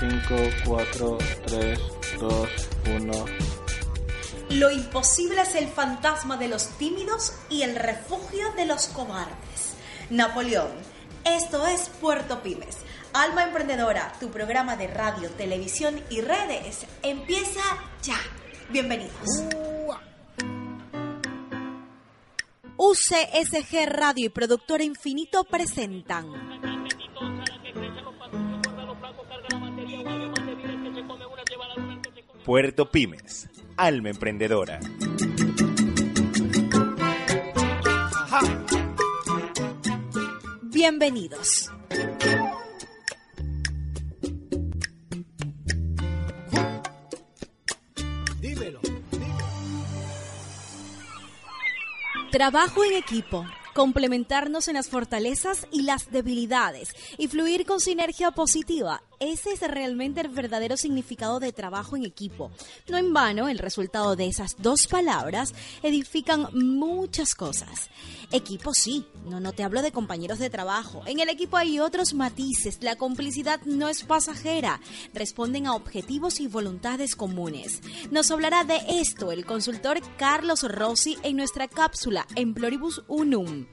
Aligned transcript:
5, 0.00 0.34
4, 0.64 1.18
3, 1.46 1.78
2, 2.20 2.48
1. 2.86 3.24
Lo 4.48 4.70
imposible 4.70 5.42
es 5.42 5.54
el 5.54 5.68
fantasma 5.68 6.38
de 6.38 6.48
los 6.48 6.68
tímidos 6.78 7.34
y 7.50 7.62
el 7.62 7.76
refugio 7.76 8.50
de 8.56 8.64
los 8.64 8.86
cobardes. 8.86 9.74
Napoleón, 10.08 10.70
esto 11.24 11.66
es 11.66 11.90
Puerto 12.00 12.42
Pymes. 12.42 12.78
Alma 13.12 13.44
Emprendedora, 13.44 14.14
tu 14.18 14.30
programa 14.30 14.74
de 14.76 14.86
radio, 14.86 15.28
televisión 15.32 16.00
y 16.08 16.22
redes, 16.22 16.86
empieza 17.02 17.60
ya. 18.02 18.16
Bienvenidos. 18.70 19.44
UCSG 22.78 23.84
Radio 23.86 24.26
y 24.26 24.30
Productora 24.30 24.82
Infinito 24.82 25.44
presentan 25.44 26.50
Puerto 32.44 32.90
Pymes, 32.90 33.48
alma 33.76 34.08
emprendedora. 34.08 34.80
Bienvenidos. 40.62 41.70
Dímelo. 48.40 48.80
Trabajo 52.30 52.84
en 52.84 52.94
equipo 52.94 53.44
complementarnos 53.74 54.68
en 54.68 54.74
las 54.74 54.88
fortalezas 54.88 55.66
y 55.70 55.82
las 55.82 56.10
debilidades 56.10 56.94
y 57.18 57.28
fluir 57.28 57.66
con 57.66 57.80
sinergia 57.80 58.30
positiva. 58.30 59.02
Ese 59.20 59.52
es 59.52 59.60
realmente 59.60 60.22
el 60.22 60.28
verdadero 60.28 60.78
significado 60.78 61.40
de 61.40 61.52
trabajo 61.52 61.94
en 61.94 62.06
equipo. 62.06 62.50
No 62.88 62.96
en 62.96 63.12
vano, 63.12 63.50
el 63.50 63.58
resultado 63.58 64.16
de 64.16 64.26
esas 64.26 64.56
dos 64.56 64.86
palabras 64.86 65.54
edifican 65.82 66.48
muchas 66.54 67.34
cosas. 67.34 67.90
Equipo 68.32 68.72
sí, 68.72 69.04
no, 69.26 69.38
no 69.38 69.52
te 69.52 69.62
hablo 69.62 69.82
de 69.82 69.92
compañeros 69.92 70.38
de 70.38 70.48
trabajo. 70.48 71.02
En 71.04 71.20
el 71.20 71.28
equipo 71.28 71.58
hay 71.58 71.80
otros 71.80 72.14
matices. 72.14 72.78
La 72.80 72.96
complicidad 72.96 73.60
no 73.66 73.90
es 73.90 74.04
pasajera. 74.04 74.80
Responden 75.12 75.66
a 75.66 75.74
objetivos 75.74 76.40
y 76.40 76.46
voluntades 76.46 77.14
comunes. 77.14 77.82
Nos 78.10 78.30
hablará 78.30 78.64
de 78.64 78.80
esto 78.88 79.32
el 79.32 79.44
consultor 79.44 80.00
Carlos 80.16 80.62
Rossi 80.62 81.18
en 81.22 81.36
nuestra 81.36 81.68
cápsula 81.68 82.26
Emploribus 82.36 83.02
Unum. 83.06 83.66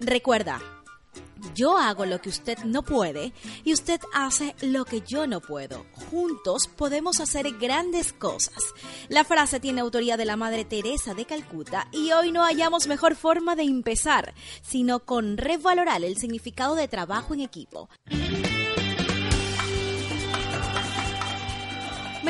Recuerda, 0.00 0.79
yo 1.54 1.76
hago 1.76 2.06
lo 2.06 2.20
que 2.20 2.28
usted 2.28 2.58
no 2.64 2.82
puede 2.82 3.32
y 3.64 3.72
usted 3.72 4.00
hace 4.12 4.54
lo 4.60 4.84
que 4.84 5.02
yo 5.02 5.26
no 5.26 5.40
puedo. 5.40 5.86
Juntos 6.10 6.68
podemos 6.68 7.20
hacer 7.20 7.50
grandes 7.58 8.12
cosas. 8.12 8.62
La 9.08 9.24
frase 9.24 9.60
tiene 9.60 9.80
autoría 9.80 10.16
de 10.16 10.24
la 10.24 10.36
Madre 10.36 10.64
Teresa 10.64 11.14
de 11.14 11.24
Calcuta 11.24 11.88
y 11.92 12.12
hoy 12.12 12.32
no 12.32 12.44
hallamos 12.44 12.86
mejor 12.86 13.16
forma 13.16 13.56
de 13.56 13.62
empezar, 13.62 14.34
sino 14.62 15.00
con 15.00 15.36
revalorar 15.36 16.04
el 16.04 16.16
significado 16.16 16.74
de 16.74 16.88
trabajo 16.88 17.34
en 17.34 17.40
equipo. 17.40 17.88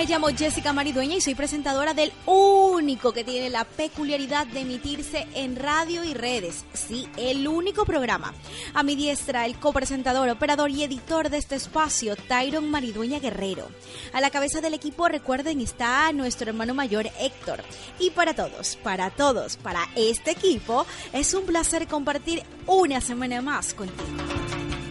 Me 0.01 0.07
llamo 0.07 0.29
Jessica 0.29 0.73
Maridueña 0.73 1.17
y 1.17 1.21
soy 1.21 1.35
presentadora 1.35 1.93
del 1.93 2.11
único 2.25 3.13
que 3.13 3.23
tiene 3.23 3.51
la 3.51 3.65
peculiaridad 3.65 4.47
de 4.47 4.61
emitirse 4.61 5.27
en 5.35 5.57
radio 5.57 6.05
y 6.05 6.15
redes. 6.15 6.65
Sí, 6.73 7.07
el 7.19 7.47
único 7.47 7.85
programa. 7.85 8.33
A 8.73 8.83
mi 8.83 8.97
diestra, 8.97 9.45
el 9.45 9.59
copresentador, 9.59 10.31
operador 10.31 10.71
y 10.71 10.85
editor 10.85 11.29
de 11.29 11.37
este 11.37 11.57
espacio, 11.57 12.17
Tyron 12.17 12.71
Maridueña 12.71 13.19
Guerrero. 13.19 13.69
A 14.15 14.23
la 14.23 14.31
cabeza 14.31 14.63
del 14.63 14.73
equipo, 14.73 15.07
recuerden, 15.07 15.61
está 15.61 16.11
nuestro 16.15 16.49
hermano 16.49 16.73
mayor 16.73 17.11
Héctor. 17.21 17.63
Y 17.99 18.09
para 18.09 18.33
todos, 18.33 18.77
para 18.77 19.11
todos, 19.11 19.59
para 19.59 19.87
este 19.97 20.31
equipo, 20.31 20.87
es 21.13 21.35
un 21.35 21.45
placer 21.45 21.87
compartir 21.87 22.43
una 22.67 23.03
semana 23.03 23.43
más 23.43 23.75
contigo. 23.75 24.09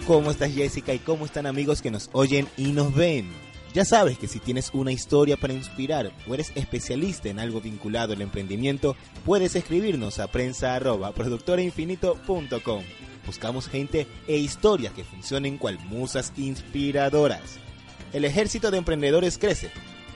¿Cómo 0.05 0.29
estás 0.29 0.53
Jessica 0.53 0.93
y 0.93 0.99
cómo 0.99 1.25
están 1.25 1.47
amigos 1.47 1.81
que 1.81 1.89
nos 1.89 2.11
oyen 2.13 2.47
y 2.57 2.73
nos 2.73 2.93
ven? 2.93 3.48
Ya 3.73 3.85
sabes 3.85 4.17
que 4.17 4.27
si 4.27 4.39
tienes 4.39 4.71
una 4.73 4.91
historia 4.91 5.37
para 5.37 5.53
inspirar 5.53 6.11
o 6.27 6.33
eres 6.33 6.51
especialista 6.55 7.29
en 7.29 7.39
algo 7.39 7.61
vinculado 7.61 8.13
al 8.13 8.21
emprendimiento, 8.21 8.95
puedes 9.25 9.55
escribirnos 9.55 10.17
a 10.19 10.27
prensa 10.27 10.75
arroba 10.75 11.11
productorainfinito.com. 11.11 12.83
Buscamos 13.27 13.67
gente 13.67 14.07
e 14.27 14.37
historias 14.37 14.93
que 14.93 15.03
funcionen 15.03 15.59
cual 15.59 15.77
musas 15.85 16.33
inspiradoras. 16.35 17.59
El 18.11 18.25
ejército 18.25 18.71
de 18.71 18.79
emprendedores 18.79 19.37
crece, 19.37 19.69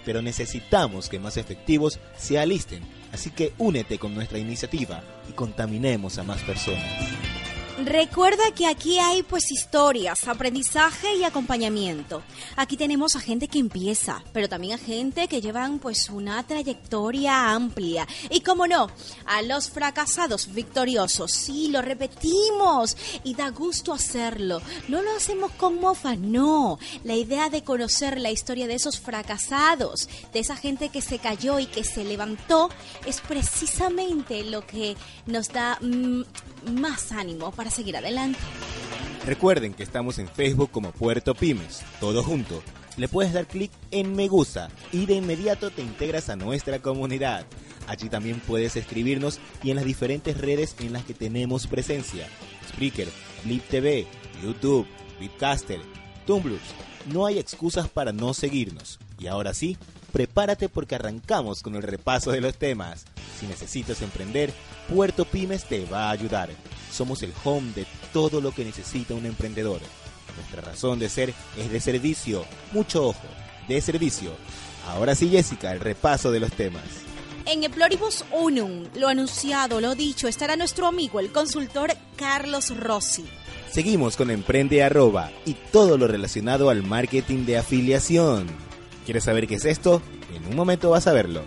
pero 0.04 0.24
necesitamos 0.24 1.08
que 1.08 1.20
más 1.20 1.38
efectivos 1.38 2.00
se 2.18 2.40
alisten, 2.40 2.82
así 3.12 3.30
que 3.30 3.54
únete 3.60 4.00
con 4.00 4.16
nuestra 4.16 4.40
iniciativa 4.40 5.04
y 5.30 5.34
contaminemos 5.34 6.18
a 6.18 6.24
más 6.24 6.42
personas. 6.42 6.82
Recuerda 7.80 8.44
que 8.56 8.68
aquí 8.68 9.00
hay 9.00 9.24
pues 9.24 9.52
historias, 9.52 10.28
aprendizaje 10.28 11.16
y 11.16 11.24
acompañamiento. 11.24 12.22
Aquí 12.56 12.78
tenemos 12.78 13.16
a 13.16 13.20
gente 13.20 13.48
que 13.48 13.58
empieza, 13.58 14.24
pero 14.32 14.48
también 14.48 14.76
a 14.76 14.78
gente 14.78 15.28
que 15.28 15.42
llevan 15.42 15.80
pues 15.80 16.10
una 16.12 16.46
trayectoria 16.46 17.52
amplia. 17.52 18.08
Y 18.30 18.42
como 18.42 18.68
no, 18.68 18.90
a 19.26 19.42
los 19.42 19.72
fracasados 19.72 20.54
victoriosos. 20.54 21.32
Sí, 21.32 21.70
lo 21.70 21.82
repetimos 21.82 22.96
y 23.24 23.34
da 23.34 23.50
gusto 23.50 23.92
hacerlo. 23.92 24.62
No 24.88 25.02
lo 25.02 25.12
hacemos 25.16 25.52
con 25.54 25.80
mofa, 25.80 26.16
no. 26.16 26.78
La 27.04 27.16
idea 27.16 27.50
de 27.50 27.64
conocer 27.64 28.22
la 28.22 28.30
historia 28.30 28.68
de 28.68 28.76
esos 28.76 29.00
fracasados, 29.00 30.08
de 30.32 30.40
esa 30.40 30.56
gente 30.56 30.90
que 30.90 31.02
se 31.02 31.18
cayó 31.18 31.58
y 31.58 31.66
que 31.66 31.84
se 31.84 32.04
levantó, 32.04 32.70
es 33.08 33.20
precisamente 33.22 34.44
lo 34.44 34.66
que 34.66 34.96
nos 35.26 35.50
da 35.50 35.80
mm, 35.82 36.22
más 36.80 37.12
ánimo 37.12 37.52
para 37.52 37.72
seguir 37.74 37.98
adelante. 37.98 38.40
Recuerden 39.26 39.74
que 39.74 39.84
estamos 39.84 40.20
en 40.20 40.28
Facebook 40.28 40.72
como 40.72 40.92
Puerto 40.92 41.34
Pymes, 41.34 41.82
todo 42.00 42.24
junto. 42.24 42.62
Le 42.98 43.08
puedes 43.08 43.34
dar 43.34 43.48
clic 43.48 43.72
en 43.92 44.16
me 44.16 44.28
gusta 44.28 44.70
y 44.92 45.06
de 45.06 45.16
inmediato 45.16 45.72
te 45.72 45.82
integras 45.82 46.30
a 46.30 46.36
nuestra 46.36 46.80
comunidad. 46.80 47.46
Allí 47.88 48.10
también 48.10 48.40
puedes 48.40 48.76
escribirnos 48.76 49.40
y 49.64 49.72
en 49.72 49.78
las 49.78 49.86
diferentes 49.86 50.38
redes 50.38 50.76
en 50.80 50.94
las 50.94 51.04
que 51.04 51.14
tenemos 51.14 51.68
presencia. 51.68 52.28
Spreaker, 52.70 53.08
Flip 53.44 53.64
TV, 53.68 54.08
YouTube, 54.44 54.88
Bitcaster, 55.20 55.80
Tumblr. 56.26 56.60
No 57.12 57.26
hay 57.26 57.40
excusas 57.40 57.90
para 57.90 58.12
no 58.12 58.34
seguirnos. 58.34 59.00
Y 59.20 59.28
ahora 59.28 59.54
sí, 59.54 59.78
prepárate 60.12 60.70
porque 60.70 60.96
arrancamos 60.96 61.62
con 61.62 61.76
el 61.76 61.84
repaso 61.84 62.32
de 62.32 62.42
los 62.42 62.56
temas. 62.58 63.06
Si 63.40 63.48
necesitas 63.48 64.02
emprender, 64.02 64.54
Puerto 64.90 65.26
Pymes 65.26 65.66
te 65.66 65.86
va 65.86 66.10
a 66.10 66.12
ayudar. 66.12 66.50
Somos 66.92 67.24
el 67.24 67.34
home 67.44 67.72
de 67.74 67.86
todo 68.12 68.42
lo 68.42 68.52
que 68.52 68.66
necesita 68.66 69.14
un 69.14 69.26
emprendedor. 69.26 69.80
Nuestra 70.36 70.62
razón 70.62 71.00
de 71.00 71.10
ser 71.10 71.34
es 71.58 71.72
de 71.72 71.80
servicio. 71.80 72.46
Mucho 72.72 73.08
ojo, 73.08 73.28
de 73.68 73.82
servicio. 73.82 74.32
Ahora 74.88 75.16
sí, 75.16 75.30
Jessica, 75.30 75.72
el 75.72 75.80
repaso 75.80 76.32
de 76.32 76.40
los 76.40 76.52
temas. 76.52 76.84
En 77.46 77.64
Eploribus 77.64 78.24
Unum, 78.32 78.86
lo 78.96 79.10
anunciado, 79.10 79.82
lo 79.82 79.96
dicho, 79.96 80.28
estará 80.28 80.56
nuestro 80.56 80.88
amigo, 80.88 81.20
el 81.20 81.32
consultor 81.32 81.92
Carlos 82.16 82.76
Rossi. 82.78 83.26
Seguimos 83.70 84.16
con 84.16 84.32
Emprende 84.32 84.84
Arroba 84.84 85.32
y 85.46 85.56
todo 85.72 85.98
lo 85.98 86.08
relacionado 86.08 86.70
al 86.70 86.84
marketing 86.84 87.46
de 87.46 87.58
afiliación. 87.58 88.48
¿Quieres 89.04 89.26
saber 89.26 89.48
qué 89.48 89.56
es 89.56 89.66
esto? 89.66 90.02
En 90.34 90.46
un 90.46 90.56
momento 90.56 90.92
vas 90.92 91.08
a 91.08 91.14
verlo. 91.14 91.44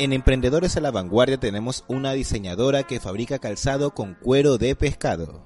En 0.00 0.12
Emprendedores 0.12 0.76
a 0.76 0.80
la 0.80 0.92
Vanguardia 0.92 1.40
tenemos 1.40 1.84
una 1.88 2.12
diseñadora 2.12 2.84
que 2.84 3.00
fabrica 3.00 3.40
calzado 3.40 3.94
con 3.94 4.14
cuero 4.14 4.56
de 4.56 4.76
pescado. 4.76 5.44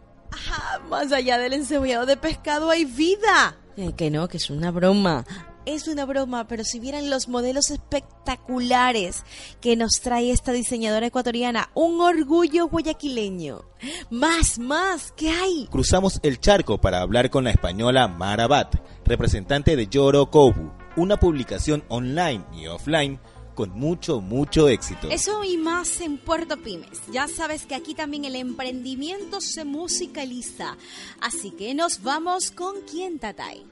Ah, 0.50 0.78
más 0.90 1.10
allá 1.10 1.38
del 1.38 1.54
encebollado 1.54 2.04
de 2.04 2.19
pescado 2.19 2.69
hay 2.69 2.84
vida. 2.84 3.56
Eh, 3.78 3.94
que 3.96 4.10
no, 4.10 4.28
que 4.28 4.37
es 4.37 4.50
una 4.50 4.70
broma. 4.70 5.25
Es 5.64 5.88
una 5.88 6.04
broma, 6.04 6.49
pero 6.49 6.64
si 6.64 6.81
vieran 6.81 7.08
los 7.08 7.28
modelos 7.28 7.70
espectaculares 7.70 9.25
que 9.62 9.75
nos 9.75 9.93
trae 10.02 10.31
esta 10.31 10.52
diseñadora 10.52 11.06
ecuatoriana, 11.06 11.70
un 11.72 12.02
orgullo 12.02 12.69
guayaquileño. 12.69 13.62
Más, 14.10 14.58
más, 14.58 15.12
¿qué 15.12 15.31
hay? 15.31 15.66
Cruzamos 15.70 16.20
el 16.22 16.40
charco 16.40 16.78
para 16.78 17.00
hablar 17.00 17.31
con 17.31 17.44
la 17.44 17.52
española 17.52 18.06
Mara 18.06 18.49
Bat, 18.49 18.75
representante 19.06 19.76
de 19.76 19.87
Yoro 19.87 20.31
Kobu 20.31 20.82
una 20.96 21.19
publicación 21.19 21.84
online 21.88 22.44
y 22.52 22.66
offline 22.66 23.19
con 23.54 23.70
mucho, 23.70 24.20
mucho 24.20 24.69
éxito. 24.69 25.08
Eso 25.10 25.44
y 25.44 25.56
más 25.56 26.00
en 26.00 26.19
Puerto 26.19 26.56
Pymes. 26.56 27.02
Ya 27.12 27.28
sabes 27.28 27.66
que 27.66 27.75
aquí 27.75 27.94
también 27.94 28.25
el 28.25 28.37
emprendimiento 28.37 29.40
se 29.40 29.64
musicaliza. 29.64 30.76
Así 31.20 31.50
que 31.50 31.75
nos 31.75 32.02
vamos 32.02 32.50
con 32.50 32.75
quién, 32.90 33.19
Tatay. 33.19 33.64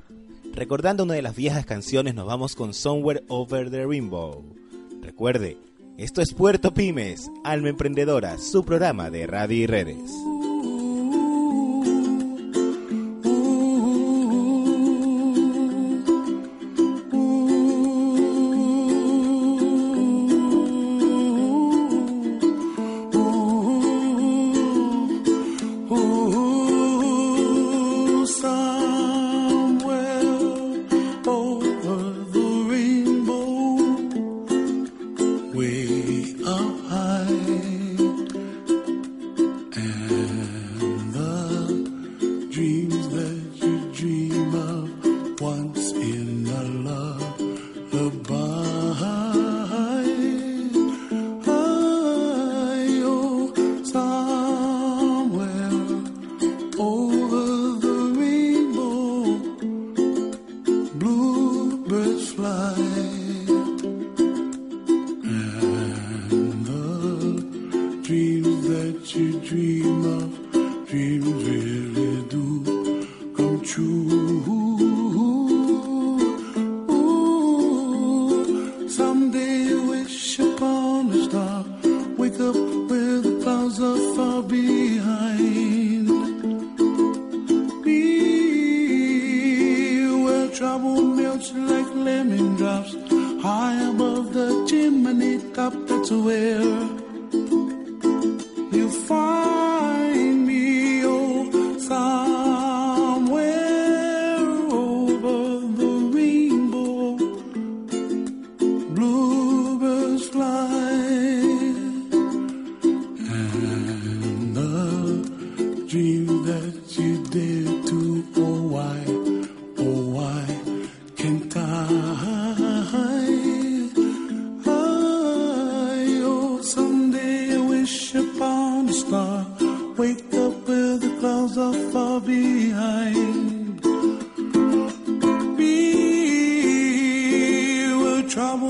Recordando 0.53 1.05
una 1.05 1.15
de 1.15 1.23
las 1.23 1.37
viejas 1.37 1.65
canciones, 1.65 2.15
nos 2.15 2.27
vamos 2.27 2.57
con 2.57 2.75
Somewhere 2.75 3.23
Over 3.29 3.71
the 3.71 3.87
Rainbow. 3.87 4.45
Recuerde, 5.01 5.59
esto 5.97 6.23
es 6.23 6.35
Puerto 6.35 6.73
Pymes, 6.73 7.31
Alma 7.45 7.69
Emprendedora, 7.69 8.39
su 8.39 8.65
programa 8.65 9.11
de 9.11 9.27
radio 9.27 9.57
y 9.57 9.67
redes. 9.67 10.11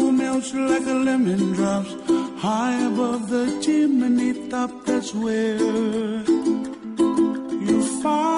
melts 0.01 0.55
like 0.55 0.87
a 0.87 0.95
lemon 1.09 1.53
drops 1.53 1.93
high 2.41 2.79
above 2.87 3.29
the 3.29 3.47
chimney 3.63 4.49
top. 4.49 4.71
That's 4.87 5.15
where 5.15 5.57
you 7.67 7.83
find. 8.03 8.30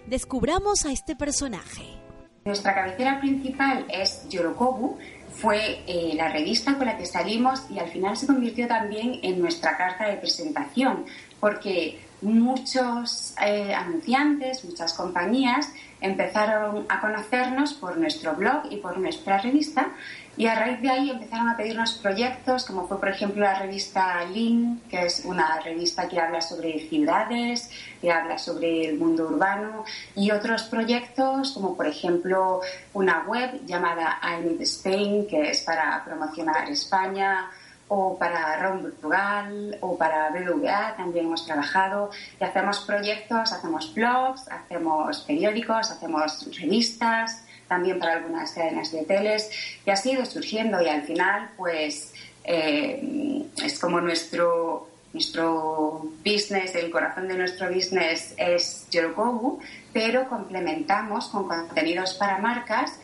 Descubramos 0.07 0.85
a 0.85 0.93
este 0.93 1.17
personaje. 1.17 2.05
Nuestra 2.45 2.75
cabecera 2.75 3.19
principal 3.19 3.88
es 3.89 4.29
Yorokobu, 4.29 5.00
fue 5.38 5.84
eh, 5.88 6.13
la 6.15 6.30
revista 6.30 6.75
con 6.75 6.86
la 6.86 6.98
que 6.98 7.06
salimos 7.06 7.63
y 7.70 7.80
al 7.80 7.89
final 7.89 8.15
se 8.15 8.27
convirtió 8.27 8.68
también 8.68 9.20
en 9.22 9.39
nuestra 9.39 9.77
carta 9.77 10.08
de 10.08 10.18
presentación, 10.18 11.06
porque 11.39 12.00
muchos 12.22 13.36
eh, 13.46 13.74
anunciantes, 13.74 14.63
muchas 14.65 14.94
compañías 14.94 15.72
empezaron 16.01 16.86
a 16.89 17.01
conocernos 17.01 17.74
por 17.74 17.98
nuestro 17.98 18.36
blog 18.36 18.63
y 18.70 18.77
por 18.77 18.98
nuestra 18.98 19.38
revista 19.38 19.89
y 20.38 20.48
a 20.48 20.56
raíz 20.56 20.82
de 20.82 20.89
ahí 20.89 21.10
empezaron 21.10 21.50
a 21.50 21.58
pedirnos 21.58 21.94
proyectos 21.94 22.65
como 22.65 22.88
fue 22.88 23.00
por 23.00 23.10
ejemplo 23.10 23.42
la 23.42 23.60
revista 23.60 24.24
Lin, 24.25 24.82
que 24.89 25.06
es 25.06 25.24
una 25.25 25.60
revista 25.62 26.08
que 26.08 26.20
habla 26.20 26.42
sobre 26.42 26.88
ciudades, 26.88 27.70
que 28.01 28.12
habla 28.12 28.38
sobre 28.38 28.89
el 28.89 28.98
mundo 28.98 29.27
urbano 29.27 29.86
y 30.15 30.32
otros 30.32 30.63
proyectos 30.63 31.54
como 31.54 31.75
por 31.75 31.88
ejemplo 31.88 32.62
una 32.94 33.24
web 33.27 33.65
llamada 33.65 34.20
I 34.22 34.46
Need 34.46 34.62
Spain, 34.62 35.27
que 35.27 35.51
es 35.51 35.62
para 35.62 36.04
promocionar 36.04 36.70
España 36.70 37.50
o 37.88 38.18
para 38.18 38.58
Ron 38.58 38.82
Portugal 38.82 39.77
o 39.82 39.98
para 39.98 40.30
BBVA 40.32 40.96
también 40.98 41.25
hemos 41.25 41.46
trabajado 41.46 42.10
y 42.39 42.44
hacemos 42.44 42.80
proyectos, 42.80 43.51
hacemos 43.51 43.94
blogs, 43.94 44.50
hacemos 44.50 45.22
periódicos, 45.22 45.92
hacemos 45.92 46.48
revistas, 46.60 47.44
también 47.67 48.00
para 48.00 48.13
algunas 48.13 48.51
cadenas 48.51 48.91
de 48.91 49.01
hoteles 49.01 49.50
y 49.86 49.89
ha 49.89 49.95
sido 49.95 50.25
surgiendo 50.25 50.81
y 50.81 50.88
al 50.88 51.03
final 51.03 51.50
pues 51.57 52.13
eh, 52.43 53.43
es 53.63 53.79
como 53.79 54.01
nuestro 54.01 54.89
nuestro 55.13 56.12
business, 56.25 56.75
el 56.75 56.91
corazón 56.91 57.29
de 57.29 57.38
nuestro 57.38 57.74
business 57.74 58.34
es 58.38 58.86
Yorokobu, 58.91 59.60
pero 59.93 60.27
complementamos 60.27 61.29
con 61.29 61.48
contenidos 61.48 62.15
para 62.15 62.38
marcas 62.38 63.00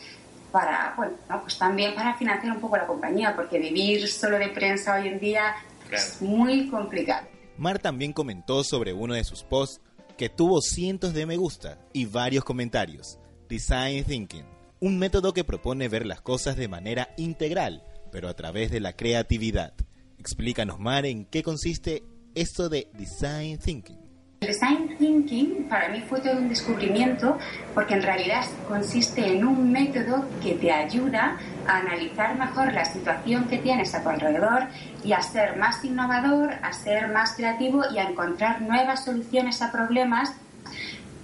para, 0.51 0.93
bueno, 0.97 1.13
pues 1.41 1.57
también 1.57 1.95
para 1.95 2.13
financiar 2.15 2.53
un 2.53 2.61
poco 2.61 2.75
la 2.75 2.85
compañía, 2.85 3.33
porque 3.33 3.57
vivir 3.57 4.07
solo 4.09 4.37
de 4.37 4.49
prensa 4.49 4.95
hoy 4.95 5.07
en 5.07 5.19
día 5.19 5.55
es 5.89 6.21
muy 6.21 6.69
complicado. 6.69 7.27
Mar 7.57 7.79
también 7.79 8.11
comentó 8.11 8.63
sobre 8.63 8.91
uno 8.91 9.13
de 9.13 9.23
sus 9.23 9.43
posts 9.43 9.81
que 10.17 10.29
tuvo 10.29 10.61
cientos 10.61 11.13
de 11.13 11.25
me 11.25 11.37
gusta 11.37 11.77
y 11.93 12.05
varios 12.05 12.43
comentarios. 12.43 13.20
Design 13.51 14.05
Thinking, 14.05 14.45
un 14.79 14.97
método 14.97 15.33
que 15.33 15.43
propone 15.43 15.89
ver 15.89 16.05
las 16.05 16.21
cosas 16.21 16.55
de 16.55 16.69
manera 16.69 17.09
integral, 17.17 17.83
pero 18.09 18.29
a 18.29 18.33
través 18.33 18.71
de 18.71 18.79
la 18.79 18.93
creatividad. 18.93 19.73
Explícanos, 20.17 20.79
Mar, 20.79 21.05
en 21.05 21.25
qué 21.25 21.43
consiste 21.43 22.01
esto 22.33 22.69
de 22.69 22.87
Design 22.93 23.57
Thinking. 23.57 23.99
El 24.39 24.47
design 24.47 24.97
thinking 24.97 25.67
para 25.67 25.89
mí 25.89 26.01
fue 26.07 26.21
todo 26.21 26.37
un 26.37 26.47
descubrimiento 26.47 27.37
porque 27.75 27.93
en 27.93 28.03
realidad 28.03 28.45
consiste 28.69 29.27
en 29.27 29.45
un 29.45 29.69
método 29.69 30.25
que 30.41 30.53
te 30.53 30.71
ayuda 30.71 31.37
a 31.67 31.77
analizar 31.79 32.39
mejor 32.39 32.71
la 32.71 32.85
situación 32.85 33.49
que 33.49 33.57
tienes 33.57 33.93
a 33.93 34.01
tu 34.01 34.09
alrededor 34.09 34.69
y 35.03 35.11
a 35.11 35.21
ser 35.21 35.57
más 35.57 35.83
innovador, 35.83 36.53
a 36.63 36.71
ser 36.71 37.09
más 37.09 37.35
creativo 37.35 37.83
y 37.93 37.99
a 37.99 38.09
encontrar 38.09 38.61
nuevas 38.61 39.03
soluciones 39.03 39.61
a 39.61 39.73
problemas 39.73 40.33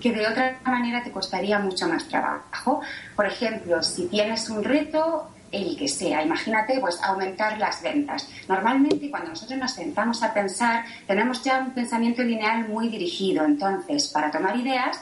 que 0.02 0.12
de 0.12 0.28
otra 0.28 0.60
manera 0.66 1.04
te 1.04 1.12
costaría 1.12 1.60
mucho 1.60 1.88
más 1.88 2.08
trabajo. 2.08 2.82
Por 3.16 3.26
ejemplo, 3.26 3.82
si 3.82 4.08
tienes 4.08 4.50
un 4.50 4.64
reto, 4.64 5.30
el 5.52 5.78
que 5.78 5.88
sea. 5.88 6.24
Imagínate, 6.24 6.80
pues, 6.80 7.02
aumentar 7.02 7.58
las 7.58 7.82
ventas. 7.82 8.30
Normalmente, 8.48 9.10
cuando 9.10 9.30
nosotros 9.30 9.58
nos 9.58 9.72
sentamos 9.72 10.22
a 10.24 10.34
pensar, 10.34 10.86
tenemos 11.06 11.44
ya 11.44 11.60
un 11.60 11.72
pensamiento 11.72 12.22
lineal 12.22 12.68
muy 12.68 12.90
dirigido. 12.90 13.46
Entonces, 13.46 14.08
para 14.10 14.30
tomar 14.30 14.58
ideas, 14.58 15.00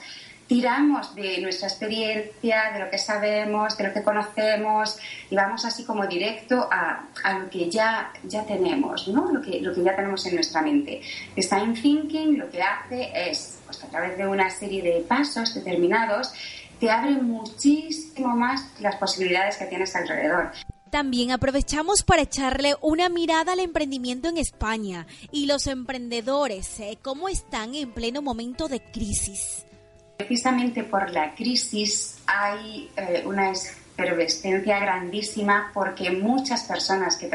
tiramos 0.47 1.15
de 1.15 1.41
nuestra 1.41 1.67
experiencia, 1.67 2.71
de 2.73 2.79
lo 2.79 2.89
que 2.89 2.97
sabemos, 2.97 3.77
de 3.77 3.87
lo 3.87 3.93
que 3.93 4.03
conocemos 4.03 4.97
y 5.29 5.35
vamos 5.35 5.65
así 5.65 5.83
como 5.83 6.05
directo 6.05 6.67
a, 6.71 7.07
a 7.23 7.39
lo 7.39 7.49
que 7.49 7.69
ya, 7.69 8.11
ya 8.23 8.43
tenemos, 8.45 9.07
¿no? 9.07 9.31
Lo 9.31 9.41
que, 9.41 9.59
lo 9.61 9.73
que 9.73 9.83
ya 9.83 9.95
tenemos 9.95 10.25
en 10.27 10.35
nuestra 10.35 10.61
mente. 10.61 11.01
Design 11.35 11.73
Thinking 11.73 12.37
lo 12.37 12.49
que 12.49 12.61
hace 12.61 13.11
es, 13.29 13.54
pues 13.65 13.83
a 13.83 13.87
través 13.87 14.17
de 14.17 14.27
una 14.27 14.49
serie 14.49 14.81
de 14.81 15.01
pasos 15.01 15.53
determinados, 15.53 16.31
te 16.79 16.89
abre 16.89 17.11
muchísimo 17.11 18.35
más 18.35 18.79
las 18.79 18.95
posibilidades 18.97 19.57
que 19.57 19.65
tienes 19.65 19.95
alrededor. 19.95 20.51
También 20.89 21.31
aprovechamos 21.31 22.03
para 22.03 22.21
echarle 22.21 22.75
una 22.81 23.09
mirada 23.09 23.53
al 23.53 23.59
emprendimiento 23.59 24.29
en 24.29 24.37
España 24.37 25.07
y 25.31 25.45
los 25.45 25.67
emprendedores, 25.67 26.79
¿eh? 26.79 26.97
¿cómo 27.01 27.27
están 27.27 27.75
en 27.75 27.91
pleno 27.91 28.21
momento 28.21 28.67
de 28.67 28.81
crisis? 28.81 29.65
Precisamente 30.17 30.83
por 30.83 31.09
la 31.09 31.35
crisis 31.35 32.19
hay 32.25 32.89
eh, 32.95 33.23
una 33.25 33.51
efervescencia 33.51 34.79
grandísima 34.79 35.71
porque 35.73 36.11
muchas 36.11 36.63
personas 36.63 37.17
que 37.17 37.29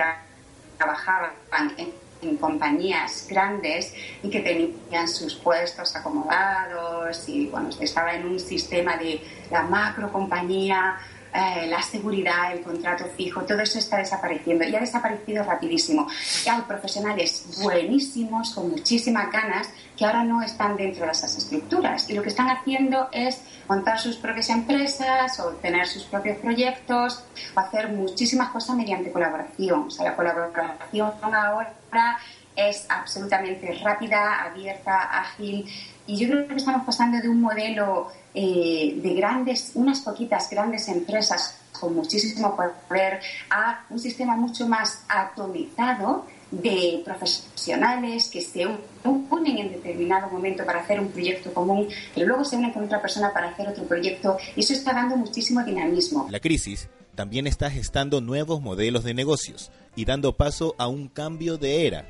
trabajaban 0.78 1.32
en 1.76 1.92
en 2.22 2.36
compañías 2.36 3.26
grandes 3.28 3.94
y 4.22 4.30
que 4.30 4.40
tenían 4.40 5.08
sus 5.08 5.34
puestos 5.34 5.94
acomodados 5.96 7.28
y 7.28 7.46
bueno, 7.46 7.70
estaba 7.80 8.14
en 8.14 8.26
un 8.26 8.40
sistema 8.40 8.96
de 8.96 9.20
la 9.50 9.62
macro 9.62 10.12
compañía, 10.12 10.98
eh, 11.32 11.68
la 11.68 11.80
seguridad, 11.80 12.52
el 12.52 12.62
contrato 12.62 13.04
fijo, 13.16 13.42
todo 13.42 13.60
eso 13.60 13.78
está 13.78 13.98
desapareciendo 13.98 14.64
y 14.64 14.74
ha 14.74 14.80
desaparecido 14.80 15.44
rapidísimo. 15.44 16.08
Y 16.44 16.48
hay 16.48 16.62
profesionales 16.62 17.60
buenísimos, 17.62 18.50
con 18.52 18.70
muchísimas 18.70 19.30
ganas, 19.30 19.70
que 20.00 20.06
ahora 20.06 20.24
no 20.24 20.40
están 20.40 20.78
dentro 20.78 21.04
de 21.04 21.12
esas 21.12 21.36
estructuras 21.36 22.08
y 22.08 22.14
lo 22.14 22.22
que 22.22 22.30
están 22.30 22.48
haciendo 22.48 23.10
es 23.12 23.42
montar 23.68 24.00
sus 24.00 24.16
propias 24.16 24.48
empresas 24.48 25.38
o 25.40 25.50
tener 25.56 25.86
sus 25.86 26.04
propios 26.04 26.38
proyectos 26.38 27.22
o 27.54 27.60
hacer 27.60 27.90
muchísimas 27.90 28.48
cosas 28.48 28.76
mediante 28.76 29.12
colaboración. 29.12 29.88
O 29.88 29.90
sea, 29.90 30.06
la 30.06 30.16
colaboración 30.16 31.12
ahora 31.22 32.18
es 32.56 32.86
absolutamente 32.88 33.78
rápida, 33.84 34.42
abierta, 34.42 35.20
ágil 35.20 35.68
y 36.06 36.16
yo 36.16 36.28
creo 36.30 36.48
que 36.48 36.54
estamos 36.54 36.86
pasando 36.86 37.20
de 37.20 37.28
un 37.28 37.42
modelo 37.42 38.08
eh, 38.32 38.98
de 39.02 39.14
grandes, 39.14 39.72
unas 39.74 40.00
poquitas 40.00 40.48
grandes 40.48 40.88
empresas 40.88 41.60
con 41.78 41.94
muchísimo 41.94 42.56
poder 42.56 43.20
a 43.50 43.84
un 43.90 43.98
sistema 43.98 44.34
mucho 44.34 44.66
más 44.66 45.04
atomizado 45.10 46.24
de 46.50 47.02
profesionales 47.04 48.28
que 48.28 48.40
se 48.40 48.66
unen 49.04 49.58
en 49.58 49.72
determinado 49.72 50.30
momento 50.30 50.64
para 50.64 50.80
hacer 50.80 51.00
un 51.00 51.08
proyecto 51.08 51.52
común, 51.52 51.88
pero 52.14 52.26
luego 52.26 52.44
se 52.44 52.56
unen 52.56 52.72
con 52.72 52.84
otra 52.84 53.00
persona 53.00 53.32
para 53.32 53.50
hacer 53.50 53.68
otro 53.68 53.84
proyecto 53.84 54.36
eso 54.56 54.72
está 54.72 54.92
dando 54.92 55.16
muchísimo 55.16 55.62
dinamismo. 55.64 56.26
La 56.30 56.40
crisis 56.40 56.88
también 57.14 57.46
está 57.46 57.70
gestando 57.70 58.20
nuevos 58.20 58.60
modelos 58.60 59.04
de 59.04 59.14
negocios 59.14 59.70
y 59.96 60.04
dando 60.04 60.36
paso 60.36 60.74
a 60.78 60.88
un 60.88 61.08
cambio 61.08 61.56
de 61.56 61.86
era. 61.86 62.06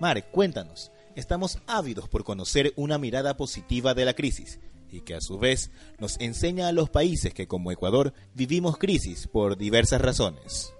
Mar, 0.00 0.30
cuéntanos, 0.30 0.90
estamos 1.14 1.58
ávidos 1.66 2.08
por 2.08 2.24
conocer 2.24 2.72
una 2.76 2.98
mirada 2.98 3.36
positiva 3.36 3.94
de 3.94 4.04
la 4.04 4.14
crisis 4.14 4.58
y 4.90 5.00
que 5.00 5.14
a 5.14 5.20
su 5.20 5.38
vez 5.38 5.70
nos 5.98 6.20
enseña 6.20 6.68
a 6.68 6.72
los 6.72 6.90
países 6.90 7.32
que 7.32 7.46
como 7.46 7.72
Ecuador 7.72 8.12
vivimos 8.34 8.78
crisis 8.78 9.26
por 9.26 9.56
diversas 9.56 10.00
razones. 10.00 10.74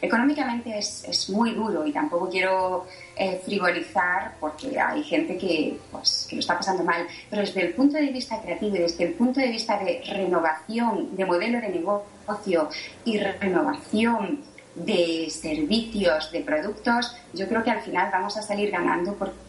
Económicamente 0.00 0.78
es, 0.78 1.04
es 1.04 1.30
muy 1.30 1.52
duro 1.52 1.86
y 1.86 1.92
tampoco 1.92 2.28
quiero 2.28 2.86
eh, 3.16 3.40
frivolizar 3.44 4.34
porque 4.40 4.78
hay 4.78 5.02
gente 5.02 5.36
que, 5.38 5.78
pues, 5.90 6.26
que 6.28 6.36
lo 6.36 6.40
está 6.40 6.56
pasando 6.56 6.84
mal, 6.84 7.06
pero 7.30 7.42
desde 7.42 7.62
el 7.62 7.74
punto 7.74 7.96
de 7.96 8.08
vista 8.08 8.40
creativo 8.40 8.76
y 8.76 8.80
desde 8.80 9.04
el 9.04 9.14
punto 9.14 9.40
de 9.40 9.48
vista 9.48 9.78
de 9.78 10.02
renovación 10.06 11.16
de 11.16 11.24
modelo 11.24 11.60
de 11.60 11.68
negocio 11.68 12.68
y 13.04 13.18
renovación 13.18 14.42
de 14.74 15.28
servicios, 15.30 16.30
de 16.32 16.40
productos, 16.40 17.16
yo 17.32 17.48
creo 17.48 17.64
que 17.64 17.70
al 17.70 17.80
final 17.80 18.10
vamos 18.12 18.36
a 18.36 18.42
salir 18.42 18.70
ganando 18.70 19.14
porque 19.14 19.46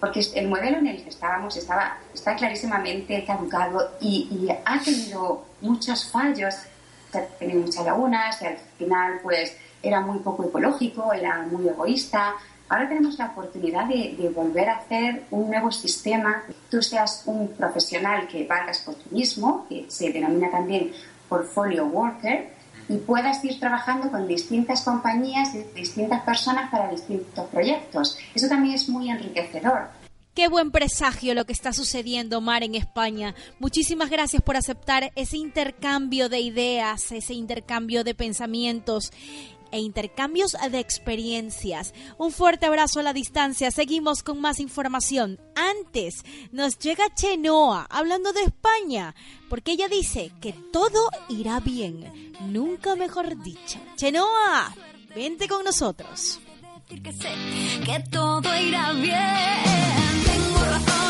porque 0.00 0.20
el 0.34 0.48
modelo 0.48 0.78
en 0.78 0.88
el 0.88 1.02
que 1.02 1.10
estábamos 1.10 1.56
estaba, 1.56 1.98
está 2.12 2.34
clarísimamente 2.34 3.24
caducado 3.24 3.92
y, 4.00 4.48
ha 4.64 4.80
tenido 4.80 5.44
muchos 5.60 6.10
fallos, 6.10 6.54
tenido 7.22 7.60
muchas 7.60 7.84
lagunas 7.84 8.40
y 8.42 8.46
al 8.46 8.56
final 8.78 9.20
pues 9.22 9.56
era 9.82 10.00
muy 10.00 10.18
poco 10.18 10.44
ecológico, 10.44 11.12
era 11.12 11.42
muy 11.42 11.68
egoísta. 11.68 12.34
Ahora 12.68 12.88
tenemos 12.88 13.18
la 13.18 13.26
oportunidad 13.26 13.86
de, 13.86 14.16
de 14.18 14.28
volver 14.30 14.70
a 14.70 14.76
hacer 14.76 15.24
un 15.30 15.48
nuevo 15.48 15.70
sistema. 15.70 16.42
Tú 16.70 16.80
seas 16.82 17.22
un 17.26 17.48
profesional 17.48 18.26
que 18.26 18.46
valgas 18.46 18.78
por 18.78 18.94
ti 18.94 19.10
mismo, 19.10 19.66
que 19.68 19.84
se 19.88 20.10
denomina 20.10 20.50
también 20.50 20.92
portfolio 21.28 21.86
worker, 21.86 22.54
y 22.88 22.96
puedas 22.98 23.44
ir 23.44 23.58
trabajando 23.58 24.10
con 24.10 24.26
distintas 24.26 24.82
compañías 24.82 25.54
y 25.54 25.62
distintas 25.74 26.22
personas 26.22 26.70
para 26.70 26.90
distintos 26.90 27.46
proyectos. 27.48 28.18
Eso 28.34 28.48
también 28.48 28.74
es 28.74 28.88
muy 28.88 29.10
enriquecedor. 29.10 30.03
Qué 30.34 30.48
buen 30.48 30.72
presagio 30.72 31.32
lo 31.34 31.46
que 31.46 31.52
está 31.52 31.72
sucediendo, 31.72 32.40
Mar, 32.40 32.64
en 32.64 32.74
España. 32.74 33.36
Muchísimas 33.60 34.10
gracias 34.10 34.42
por 34.42 34.56
aceptar 34.56 35.12
ese 35.14 35.36
intercambio 35.36 36.28
de 36.28 36.40
ideas, 36.40 37.12
ese 37.12 37.34
intercambio 37.34 38.02
de 38.02 38.16
pensamientos 38.16 39.12
e 39.70 39.78
intercambios 39.78 40.56
de 40.70 40.80
experiencias. 40.80 41.94
Un 42.18 42.32
fuerte 42.32 42.66
abrazo 42.66 42.98
a 42.98 43.04
la 43.04 43.12
distancia. 43.12 43.70
Seguimos 43.70 44.24
con 44.24 44.40
más 44.40 44.58
información. 44.58 45.38
Antes 45.54 46.24
nos 46.50 46.80
llega 46.80 47.14
Chenoa 47.14 47.86
hablando 47.88 48.32
de 48.32 48.42
España, 48.42 49.14
porque 49.48 49.72
ella 49.72 49.86
dice 49.86 50.32
que 50.40 50.52
todo 50.72 51.10
irá 51.28 51.60
bien. 51.60 52.32
Nunca 52.40 52.96
mejor 52.96 53.40
dicho. 53.40 53.78
Chenoa, 53.94 54.74
vente 55.14 55.46
con 55.46 55.64
nosotros. 55.64 56.40
Que 56.88 58.04
todo 58.10 58.56
irá 58.60 58.92
bien. 58.94 60.03
Tengo 60.54 61.03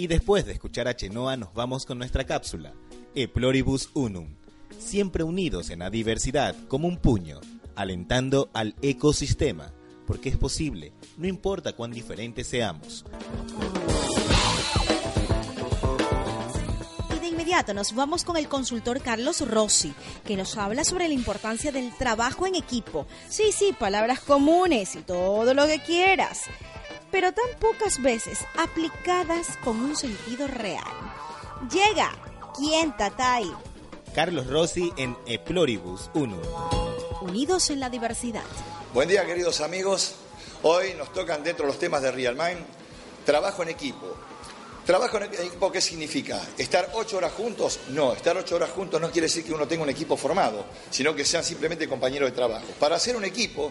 Y 0.00 0.06
después 0.06 0.46
de 0.46 0.52
escuchar 0.52 0.88
a 0.88 0.96
Chenoa 0.96 1.36
nos 1.36 1.52
vamos 1.52 1.84
con 1.84 1.98
nuestra 1.98 2.24
cápsula, 2.24 2.72
E 3.14 3.30
Unum, 3.92 4.34
siempre 4.78 5.24
unidos 5.24 5.68
en 5.68 5.80
la 5.80 5.90
diversidad 5.90 6.56
como 6.68 6.88
un 6.88 6.96
puño, 6.96 7.38
alentando 7.76 8.48
al 8.54 8.74
ecosistema, 8.80 9.74
porque 10.06 10.30
es 10.30 10.38
posible, 10.38 10.94
no 11.18 11.28
importa 11.28 11.74
cuán 11.74 11.90
diferentes 11.90 12.46
seamos. 12.46 13.04
Y 17.14 17.18
de 17.18 17.28
inmediato 17.28 17.74
nos 17.74 17.94
vamos 17.94 18.24
con 18.24 18.38
el 18.38 18.48
consultor 18.48 19.02
Carlos 19.02 19.46
Rossi, 19.46 19.92
que 20.24 20.34
nos 20.34 20.56
habla 20.56 20.84
sobre 20.84 21.08
la 21.08 21.14
importancia 21.14 21.72
del 21.72 21.94
trabajo 21.94 22.46
en 22.46 22.54
equipo. 22.54 23.06
Sí, 23.28 23.52
sí, 23.52 23.74
palabras 23.78 24.20
comunes 24.20 24.96
y 24.96 25.02
todo 25.02 25.52
lo 25.52 25.66
que 25.66 25.82
quieras, 25.82 26.44
pero 27.10 27.32
tan 27.32 27.58
pocas 27.58 28.02
veces 28.02 28.40
aplicadas 28.56 29.56
con 29.64 29.80
un 29.80 29.96
sentido 29.96 30.46
real. 30.46 30.84
Llega, 31.70 32.12
¿quién 32.56 32.96
Tatay? 32.96 33.50
Carlos 34.14 34.46
Rossi 34.46 34.92
en 34.96 35.16
E 35.26 35.38
Pluribus 35.38 36.10
Unum. 36.14 36.40
Unidos 37.20 37.70
en 37.70 37.80
la 37.80 37.90
diversidad. 37.90 38.42
Buen 38.92 39.08
día, 39.08 39.24
queridos 39.24 39.60
amigos. 39.60 40.14
Hoy 40.62 40.94
nos 40.94 41.12
tocan 41.12 41.42
dentro 41.42 41.66
de 41.66 41.72
los 41.72 41.78
temas 41.78 42.02
de 42.02 42.10
Real 42.10 42.34
Mind 42.34 42.80
trabajo 43.24 43.62
en 43.62 43.68
equipo. 43.68 44.16
¿Trabajo 44.84 45.18
en 45.18 45.24
equipo 45.24 45.70
qué 45.70 45.80
significa? 45.80 46.40
¿Estar 46.58 46.90
ocho 46.94 47.18
horas 47.18 47.32
juntos? 47.32 47.78
No, 47.90 48.12
estar 48.12 48.36
ocho 48.36 48.56
horas 48.56 48.70
juntos 48.70 49.00
no 49.00 49.10
quiere 49.10 49.26
decir 49.26 49.44
que 49.44 49.52
uno 49.52 49.68
tenga 49.68 49.84
un 49.84 49.90
equipo 49.90 50.16
formado, 50.16 50.64
sino 50.90 51.14
que 51.14 51.24
sean 51.24 51.44
simplemente 51.44 51.88
compañeros 51.88 52.30
de 52.30 52.34
trabajo. 52.34 52.66
Para 52.78 52.96
hacer 52.96 53.14
un 53.14 53.24
equipo 53.24 53.70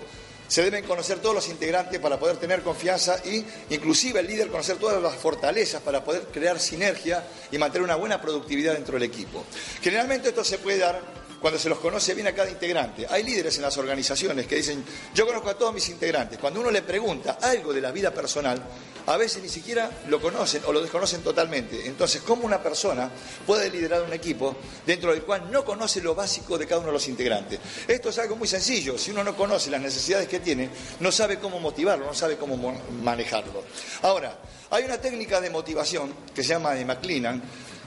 se 0.49 0.63
deben 0.63 0.83
conocer 0.83 1.19
todos 1.19 1.35
los 1.35 1.47
integrantes 1.47 1.99
para 1.99 2.19
poder 2.19 2.37
tener 2.37 2.61
confianza 2.61 3.21
y 3.23 3.45
inclusive 3.69 4.19
el 4.19 4.27
líder 4.27 4.49
conocer 4.49 4.77
todas 4.77 5.01
las 5.01 5.15
fortalezas 5.15 5.81
para 5.81 6.03
poder 6.03 6.23
crear 6.33 6.59
sinergia 6.59 7.25
y 7.51 7.57
mantener 7.57 7.85
una 7.85 7.95
buena 7.95 8.19
productividad 8.19 8.73
dentro 8.73 8.95
del 8.95 9.03
equipo. 9.03 9.45
Generalmente 9.81 10.29
esto 10.29 10.43
se 10.43 10.57
puede 10.57 10.79
dar 10.79 11.01
cuando 11.41 11.57
se 11.59 11.69
los 11.69 11.79
conoce 11.79 12.13
bien 12.13 12.27
a 12.27 12.33
cada 12.33 12.49
integrante. 12.49 13.05
Hay 13.09 13.23
líderes 13.23 13.55
en 13.57 13.61
las 13.63 13.77
organizaciones 13.77 14.45
que 14.47 14.55
dicen, 14.55 14.83
yo 15.13 15.25
conozco 15.25 15.49
a 15.49 15.57
todos 15.57 15.73
mis 15.73 15.87
integrantes. 15.89 16.37
Cuando 16.39 16.59
uno 16.59 16.71
le 16.71 16.81
pregunta 16.81 17.37
algo 17.41 17.73
de 17.73 17.81
la 17.81 17.91
vida 17.91 18.11
personal, 18.13 18.61
a 19.07 19.17
veces 19.17 19.41
ni 19.41 19.49
siquiera 19.49 19.89
lo 20.07 20.21
conocen 20.21 20.61
o 20.67 20.73
lo 20.73 20.81
desconocen 20.81 21.21
totalmente. 21.21 21.87
Entonces, 21.87 22.21
¿cómo 22.21 22.45
una 22.45 22.61
persona 22.61 23.09
puede 23.47 23.69
liderar 23.71 24.03
un 24.03 24.13
equipo 24.13 24.55
dentro 24.85 25.11
del 25.11 25.23
cual 25.23 25.49
no 25.51 25.63
conoce 25.65 26.01
lo 26.01 26.13
básico 26.13 26.57
de 26.57 26.67
cada 26.67 26.79
uno 26.81 26.87
de 26.87 26.93
los 26.93 27.07
integrantes? 27.07 27.59
Esto 27.87 28.09
es 28.09 28.19
algo 28.19 28.35
muy 28.35 28.47
sencillo. 28.47 28.97
Si 28.97 29.11
uno 29.11 29.23
no 29.23 29.35
conoce 29.35 29.71
las 29.71 29.81
necesidades 29.81 30.27
que 30.27 30.39
tiene, 30.41 30.69
no 30.99 31.11
sabe 31.11 31.39
cómo 31.39 31.59
motivarlo, 31.59 32.05
no 32.05 32.13
sabe 32.13 32.35
cómo 32.37 32.55
mo- 32.57 32.79
manejarlo. 33.01 33.63
Ahora, 34.03 34.37
hay 34.71 34.83
una 34.83 34.99
técnica 34.99 35.41
de 35.41 35.49
motivación 35.49 36.13
que 36.35 36.43
se 36.43 36.49
llama 36.49 36.73
de 36.75 36.85
McLennan, 36.85 37.41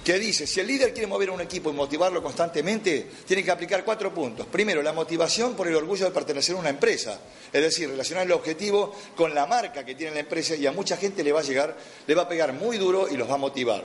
que 0.04 0.18
dice, 0.18 0.46
si 0.46 0.60
el 0.60 0.66
líder 0.66 0.92
quiere 0.92 1.06
mover 1.06 1.28
a 1.28 1.32
un 1.32 1.40
equipo 1.40 1.70
y 1.70 1.74
motivarlo 1.74 2.22
constantemente, 2.22 3.08
tiene 3.26 3.44
que 3.44 3.50
aplicar 3.50 3.84
cuatro 3.84 4.12
puntos. 4.12 4.46
Primero, 4.46 4.82
la 4.82 4.92
motivación 4.92 5.54
por 5.54 5.68
el 5.68 5.76
orgullo 5.76 6.06
de 6.06 6.10
pertenecer 6.10 6.56
a 6.56 6.58
una 6.58 6.70
empresa, 6.70 7.20
es 7.52 7.62
decir, 7.62 7.88
relacionar 7.88 8.26
el 8.26 8.32
objetivo 8.32 8.94
con 9.14 9.34
la 9.34 9.46
marca 9.46 9.84
que 9.84 9.94
tiene 9.94 10.14
la 10.14 10.20
empresa 10.20 10.56
y 10.56 10.66
a 10.66 10.72
mucha 10.72 10.96
gente 10.96 11.22
le 11.22 11.32
va 11.32 11.40
a 11.40 11.44
llegar, 11.44 11.76
le 12.06 12.14
va 12.14 12.22
a 12.22 12.28
pegar 12.28 12.52
muy 12.52 12.78
duro 12.78 13.08
y 13.08 13.16
los 13.16 13.30
va 13.30 13.34
a 13.34 13.38
motivar. 13.38 13.84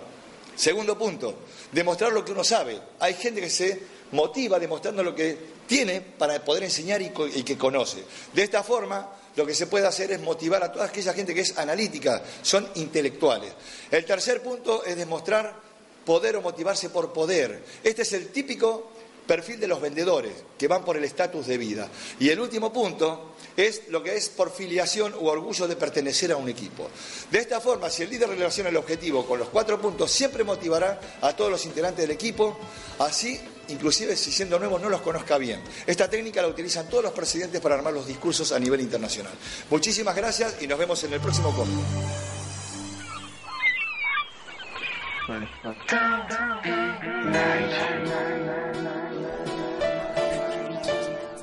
Segundo 0.56 0.98
punto, 0.98 1.36
demostrar 1.72 2.12
lo 2.12 2.26
que 2.26 2.32
uno 2.32 2.44
sabe. 2.44 2.80
Hay 3.00 3.14
gente 3.14 3.40
que 3.40 3.50
se 3.50 3.80
motiva 4.12 4.58
demostrando 4.58 5.04
lo 5.04 5.14
que 5.14 5.38
tiene 5.68 6.02
para 6.02 6.44
poder 6.44 6.64
enseñar 6.64 7.00
y, 7.02 7.12
y 7.36 7.44
que 7.44 7.58
conoce. 7.58 8.04
De 8.34 8.42
esta 8.42 8.64
forma, 8.64 9.08
lo 9.36 9.46
que 9.46 9.54
se 9.54 9.68
puede 9.68 9.86
hacer 9.86 10.12
es 10.12 10.20
motivar 10.20 10.64
a 10.64 10.72
toda 10.72 10.86
aquella 10.86 11.14
gente 11.14 11.36
que 11.36 11.42
es 11.42 11.60
analítica, 11.60 12.24
son 12.42 12.68
intelectuales. 12.74 13.54
El 13.92 14.04
tercer 14.04 14.42
punto 14.42 14.84
es 14.84 14.98
demostrar 14.98 15.67
poder 16.08 16.38
o 16.38 16.42
motivarse 16.42 16.90
por 16.90 17.12
poder. 17.12 17.62
Este 17.84 18.04
es 18.04 18.14
el 18.14 18.30
típico 18.30 18.90
perfil 19.28 19.60
de 19.60 19.68
los 19.68 19.82
vendedores, 19.82 20.32
que 20.58 20.70
van 20.70 20.86
por 20.86 20.96
el 20.96 21.04
estatus 21.04 21.46
de 21.48 21.58
vida. 21.58 21.90
Y 22.18 22.30
el 22.30 22.40
último 22.40 22.72
punto 22.72 23.36
es 23.58 23.90
lo 23.90 24.02
que 24.02 24.16
es 24.16 24.30
por 24.30 24.50
filiación 24.50 25.14
u 25.20 25.28
orgullo 25.28 25.68
de 25.68 25.76
pertenecer 25.76 26.32
a 26.32 26.38
un 26.38 26.48
equipo. 26.48 26.90
De 27.30 27.40
esta 27.40 27.60
forma, 27.60 27.90
si 27.90 28.04
el 28.04 28.10
líder 28.10 28.30
relaciona 28.30 28.70
el 28.70 28.78
objetivo 28.78 29.26
con 29.26 29.38
los 29.38 29.50
cuatro 29.50 29.82
puntos, 29.82 30.10
siempre 30.10 30.46
motivará 30.46 31.20
a 31.22 31.36
todos 31.36 31.52
los 31.52 31.66
integrantes 31.66 32.04
del 32.04 32.12
equipo, 32.12 32.58
así 33.00 33.38
inclusive 33.68 34.16
si 34.16 34.32
siendo 34.32 34.58
nuevos 34.58 34.82
no 34.82 34.88
los 34.88 35.02
conozca 35.02 35.38
bien. 35.38 35.62
Esta 35.86 36.10
técnica 36.10 36.42
la 36.42 36.48
utilizan 36.48 36.88
todos 36.88 37.04
los 37.04 37.12
presidentes 37.12 37.60
para 37.60 37.76
armar 37.76 37.92
los 37.92 38.08
discursos 38.08 38.54
a 38.54 38.60
nivel 38.60 38.80
internacional. 38.80 39.34
Muchísimas 39.70 40.16
gracias 40.16 40.56
y 40.62 40.68
nos 40.68 40.80
vemos 40.80 41.04
en 41.04 41.12
el 41.12 41.20
próximo 41.20 41.54
corte. 41.54 41.74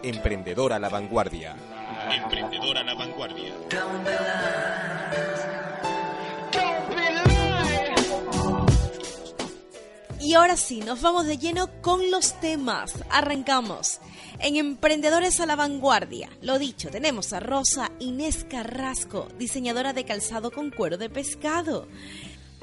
Emprendedor 0.03 0.73
a 0.73 0.79
la 0.79 0.89
vanguardia. 0.89 1.55
Emprendedor 2.11 2.79
a 2.79 2.83
la 2.83 2.95
vanguardia. 2.95 3.53
Y 10.19 10.33
ahora 10.33 10.57
sí, 10.57 10.81
nos 10.81 11.03
vamos 11.03 11.27
de 11.27 11.37
lleno 11.37 11.69
con 11.83 12.11
los 12.11 12.41
temas. 12.41 13.05
Arrancamos. 13.11 14.01
En 14.39 14.57
Emprendedores 14.57 15.39
a 15.41 15.47
la 15.47 15.55
Vanguardia, 15.55 16.29
lo 16.41 16.59
dicho, 16.59 16.91
tenemos 16.91 17.33
a 17.33 17.41
Rosa 17.41 17.93
Inés 18.01 18.45
Carrasco, 18.49 19.29
diseñadora 19.39 19.93
de 19.93 20.05
calzado 20.05 20.51
con 20.51 20.71
cuero 20.71 20.97
de 20.99 21.09
pescado. 21.09 21.87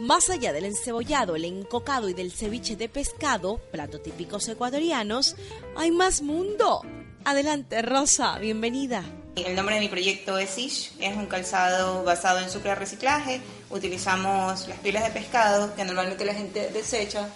Más 0.01 0.31
allá 0.31 0.51
del 0.51 0.65
encebollado, 0.65 1.35
el 1.35 1.45
encocado 1.45 2.09
y 2.09 2.15
del 2.15 2.31
ceviche 2.31 2.75
de 2.75 2.89
pescado, 2.89 3.59
platos 3.71 4.01
típicos 4.01 4.47
ecuatorianos, 4.47 5.35
hay 5.77 5.91
más 5.91 6.23
mundo. 6.23 6.81
Adelante, 7.23 7.83
Rosa, 7.83 8.39
bienvenida. 8.39 9.03
El 9.35 9.55
nombre 9.55 9.75
de 9.75 9.81
mi 9.81 9.89
proyecto 9.89 10.39
es 10.39 10.57
Ish, 10.57 10.93
es 10.99 11.15
un 11.15 11.27
calzado 11.27 12.03
basado 12.03 12.39
en 12.39 12.49
sucre 12.49 12.73
reciclaje. 12.73 13.41
Utilizamos 13.69 14.67
las 14.67 14.79
pilas 14.79 15.03
de 15.03 15.11
pescado 15.11 15.75
que 15.75 15.85
normalmente 15.85 16.25
la 16.25 16.33
gente 16.33 16.71
desecha, 16.71 17.29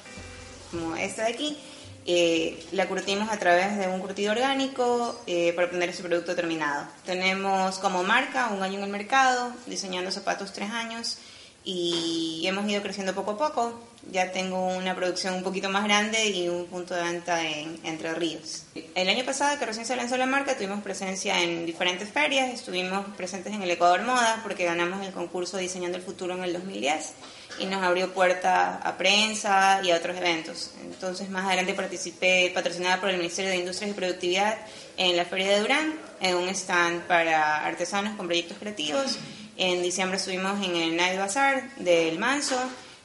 como 0.72 0.96
esta 0.96 1.26
de 1.26 1.34
aquí. 1.34 1.60
Eh, 2.08 2.66
la 2.72 2.88
curtimos 2.88 3.30
a 3.30 3.38
través 3.38 3.78
de 3.78 3.88
un 3.88 4.00
curtido 4.00 4.32
orgánico 4.32 5.22
eh, 5.28 5.54
para 5.54 5.68
obtener 5.68 5.90
ese 5.90 6.02
producto 6.02 6.36
terminado. 6.36 6.88
Tenemos 7.06 7.78
como 7.78 8.04
marca 8.04 8.50
un 8.50 8.64
año 8.64 8.80
en 8.80 8.86
el 8.86 8.92
mercado, 8.92 9.52
diseñando 9.68 10.10
zapatos 10.10 10.52
tres 10.52 10.72
años 10.72 11.20
y 11.66 12.44
hemos 12.46 12.70
ido 12.70 12.82
creciendo 12.84 13.16
poco 13.16 13.32
a 13.32 13.38
poco. 13.38 13.82
Ya 14.12 14.32
tengo 14.32 14.68
una 14.68 14.96
producción 14.96 15.34
un 15.34 15.44
poquito 15.44 15.68
más 15.70 15.84
grande 15.84 16.30
y 16.30 16.48
un 16.48 16.68
punto 16.68 16.94
de 16.94 17.02
venta 17.02 17.44
en 17.44 17.80
Entre 17.84 18.14
Ríos. 18.14 18.66
El 18.94 19.10
año 19.10 19.26
pasado, 19.26 19.58
que 19.58 19.66
recién 19.66 19.88
se 19.88 19.96
lanzó 19.96 20.16
la 20.16 20.28
marca, 20.28 20.56
tuvimos 20.56 20.84
presencia 20.84 21.42
en 21.42 21.66
diferentes 21.66 22.08
ferias. 22.08 22.54
Estuvimos 22.54 23.04
presentes 23.18 23.52
en 23.52 23.64
el 23.64 23.72
Ecuador 23.72 24.04
Moda 24.04 24.42
porque 24.44 24.64
ganamos 24.64 25.06
el 25.06 25.12
concurso 25.12 25.58
Diseñando 25.58 25.98
el 25.98 26.04
Futuro 26.04 26.36
en 26.36 26.44
el 26.44 26.54
2010 26.54 27.14
y 27.60 27.66
nos 27.66 27.82
abrió 27.82 28.14
puerta 28.14 28.78
a 28.78 28.98
prensa 28.98 29.82
y 29.84 29.90
a 29.90 29.96
otros 29.96 30.16
eventos. 30.18 30.72
Entonces, 30.84 31.30
más 31.30 31.46
adelante 31.46 31.74
participé, 31.74 32.52
patrocinada 32.54 33.00
por 33.00 33.10
el 33.10 33.18
Ministerio 33.18 33.50
de 33.50 33.58
Industrias 33.58 33.92
y 33.92 33.96
Productividad, 33.96 34.58
en 34.98 35.18
la 35.18 35.26
Feria 35.26 35.50
de 35.50 35.60
Durán, 35.62 36.00
en 36.22 36.36
un 36.36 36.48
stand 36.50 37.04
para 37.04 37.66
artesanos 37.66 38.16
con 38.16 38.28
proyectos 38.28 38.58
creativos. 38.60 39.18
En 39.58 39.82
diciembre 39.82 40.18
estuvimos 40.18 40.62
en 40.66 40.76
el 40.76 40.98
Night 40.98 41.18
Bazaar 41.18 41.74
del 41.78 42.20
Manso 42.20 42.60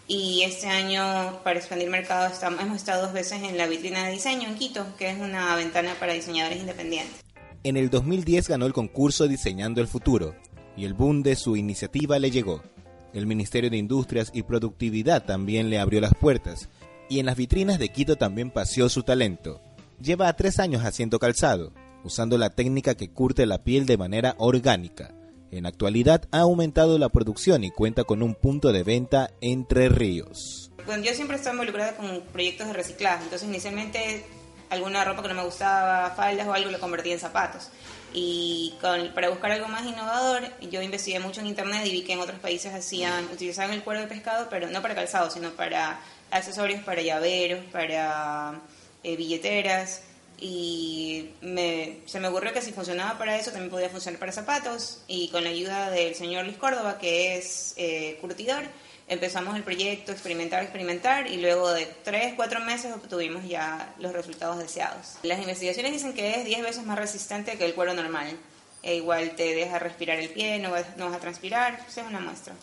y 0.09 0.43
este 0.43 0.67
año 0.67 1.39
para 1.45 1.61
expandir 1.61 1.89
mercado 1.89 2.29
hemos 2.61 2.77
estado 2.77 3.03
dos 3.03 3.13
veces 3.13 3.41
en 3.45 3.57
la 3.57 3.69
vitrina 3.69 4.05
de 4.05 4.13
diseño 4.13 4.49
en 4.49 4.57
Quito, 4.57 4.85
que 4.99 5.11
es 5.11 5.21
una 5.21 5.55
ventana 5.55 5.95
para 6.01 6.13
diseñadores 6.13 6.59
independientes. 6.59 7.23
En 7.63 7.77
el 7.77 7.89
2010 7.89 8.49
ganó 8.49 8.67
el 8.67 8.73
concurso 8.73 9.29
Diseñando 9.29 9.81
el 9.81 9.87
Futuro 9.87 10.35
y 10.77 10.87
el 10.87 10.95
boom 10.95 11.23
de 11.23 11.37
su 11.37 11.57
iniciativa 11.57 12.19
le 12.19 12.33
llegó. 12.33 12.65
El 13.13 13.29
Ministerio 13.29 13.71
de 13.71 13.77
Industrias 13.77 14.33
y 14.35 14.43
Productividad 14.43 15.25
también 15.25 15.71
le 15.71 15.79
abrió 15.79 16.01
las 16.01 16.15
puertas 16.15 16.69
y 17.09 17.21
en 17.21 17.27
las 17.27 17.37
vitrinas 17.37 17.79
de 17.79 17.91
Quito 17.91 18.17
también 18.17 18.51
paseó 18.51 18.89
su 18.89 19.05
talento. 19.05 19.61
Lleva 20.03 20.33
tres 20.33 20.59
años 20.59 20.85
haciendo 20.85 21.21
calzado, 21.21 21.73
usando 22.03 22.39
la 22.39 22.51
técnica 22.51 22.97
que 22.97 23.11
curte 23.11 23.47
la 23.47 23.63
piel 23.63 23.87
de 23.87 23.99
manera 23.99 24.35
orgánica. 24.39 25.15
En 25.53 25.65
la 25.65 25.69
actualidad 25.71 26.25
ha 26.31 26.41
aumentado 26.41 26.97
la 26.99 27.09
producción 27.09 27.65
y 27.65 27.71
cuenta 27.71 28.05
con 28.05 28.23
un 28.23 28.35
punto 28.35 28.73
de 28.73 28.85
venta 28.85 29.31
entre 29.41 29.89
ríos. 29.89 30.71
Bueno, 30.87 31.03
yo 31.05 31.13
siempre 31.15 31.37
estaba 31.37 31.55
involucrada 31.55 31.97
con 31.97 32.21
proyectos 32.33 32.69
de 32.69 32.73
reciclaje, 32.73 33.25
entonces 33.25 33.49
inicialmente 33.49 34.25
alguna 34.71 35.05
ropa 35.05 35.23
que 35.23 35.29
no 35.29 35.35
me 35.35 35.45
gustaba, 35.45 36.11
faldas 36.11 36.47
o 36.47 36.53
algo, 36.53 36.71
lo 36.71 36.79
convertí 36.79 37.11
en 37.11 37.19
zapatos. 37.19 37.69
Y 38.13 38.75
con- 38.81 39.13
para 39.13 39.29
buscar 39.29 39.51
algo 39.53 39.69
más 39.69 39.85
innovador, 39.85 40.43
yo 40.71 40.81
investigué 40.83 41.19
mucho 41.21 41.41
en 41.41 41.49
internet 41.49 41.85
y 41.87 41.91
vi 41.91 42.03
que 42.03 42.13
en 42.13 42.21
otros 42.21 42.39
países 42.39 42.73
hacían, 42.73 43.25
utilizaban 43.33 43.73
el 43.73 43.83
cuero 43.83 44.01
de 44.01 44.07
pescado, 44.07 44.47
pero 44.51 44.69
no 44.71 44.81
para 44.83 44.95
calzado, 44.95 45.31
sino 45.31 45.51
para 45.51 46.01
accesorios, 46.31 46.83
para 46.85 47.03
llaveros, 47.03 47.65
para 47.73 48.61
eh, 49.03 49.17
billeteras. 49.17 50.03
Y 50.41 51.31
me- 51.43 51.99
se 52.07 52.19
me 52.19 52.29
ocurrió 52.29 52.53
que 52.53 52.63
si 52.63 52.73
funcionaba 52.73 53.19
para 53.19 53.37
eso, 53.37 53.51
también 53.51 53.71
podía 53.71 53.89
funcionar 53.91 54.19
para 54.19 54.33
zapatos. 54.33 55.03
Y 55.07 55.29
con 55.29 55.45
la 55.45 55.51
ayuda 55.51 55.91
del 55.91 56.15
señor 56.15 56.45
Luis 56.47 56.57
Córdoba, 56.57 56.99
que 56.99 57.37
es 57.37 57.75
eh, 57.77 58.17
curtidor, 58.21 58.63
empezamos 59.07 59.55
el 59.57 59.63
proyecto, 59.65 60.13
experimentar, 60.13 60.63
experimentar, 60.63 61.27
y 61.27 61.37
luego 61.39 61.71
de 61.73 61.85
tres, 62.05 62.33
cuatro 62.37 62.61
meses 62.61 62.93
obtuvimos 62.95 63.47
ya 63.47 63.95
los 63.99 64.13
resultados 64.13 64.59
deseados. 64.59 65.17
Las 65.23 65.41
investigaciones 65.41 65.93
dicen 65.93 66.15
que 66.15 66.37
es 66.37 66.45
10 66.45 66.63
veces 66.63 66.85
más 66.85 66.99
resistente 66.99 67.59
que 67.59 67.65
el 67.67 67.75
cuero 67.75 67.93
normal. 67.93 68.37
E 68.83 68.95
igual 68.95 69.33
te 69.37 69.55
deja 69.55 69.79
respirar 69.79 70.19
el 70.19 70.31
pie, 70.31 70.59
no 70.59 70.71
vas, 70.71 70.97
no 70.97 71.07
vas 71.07 71.17
a 71.17 71.21
transpirar, 71.21 71.85
esa 71.87 72.01
es 72.01 72.07
una 72.07 72.21
muestra. 72.21 72.55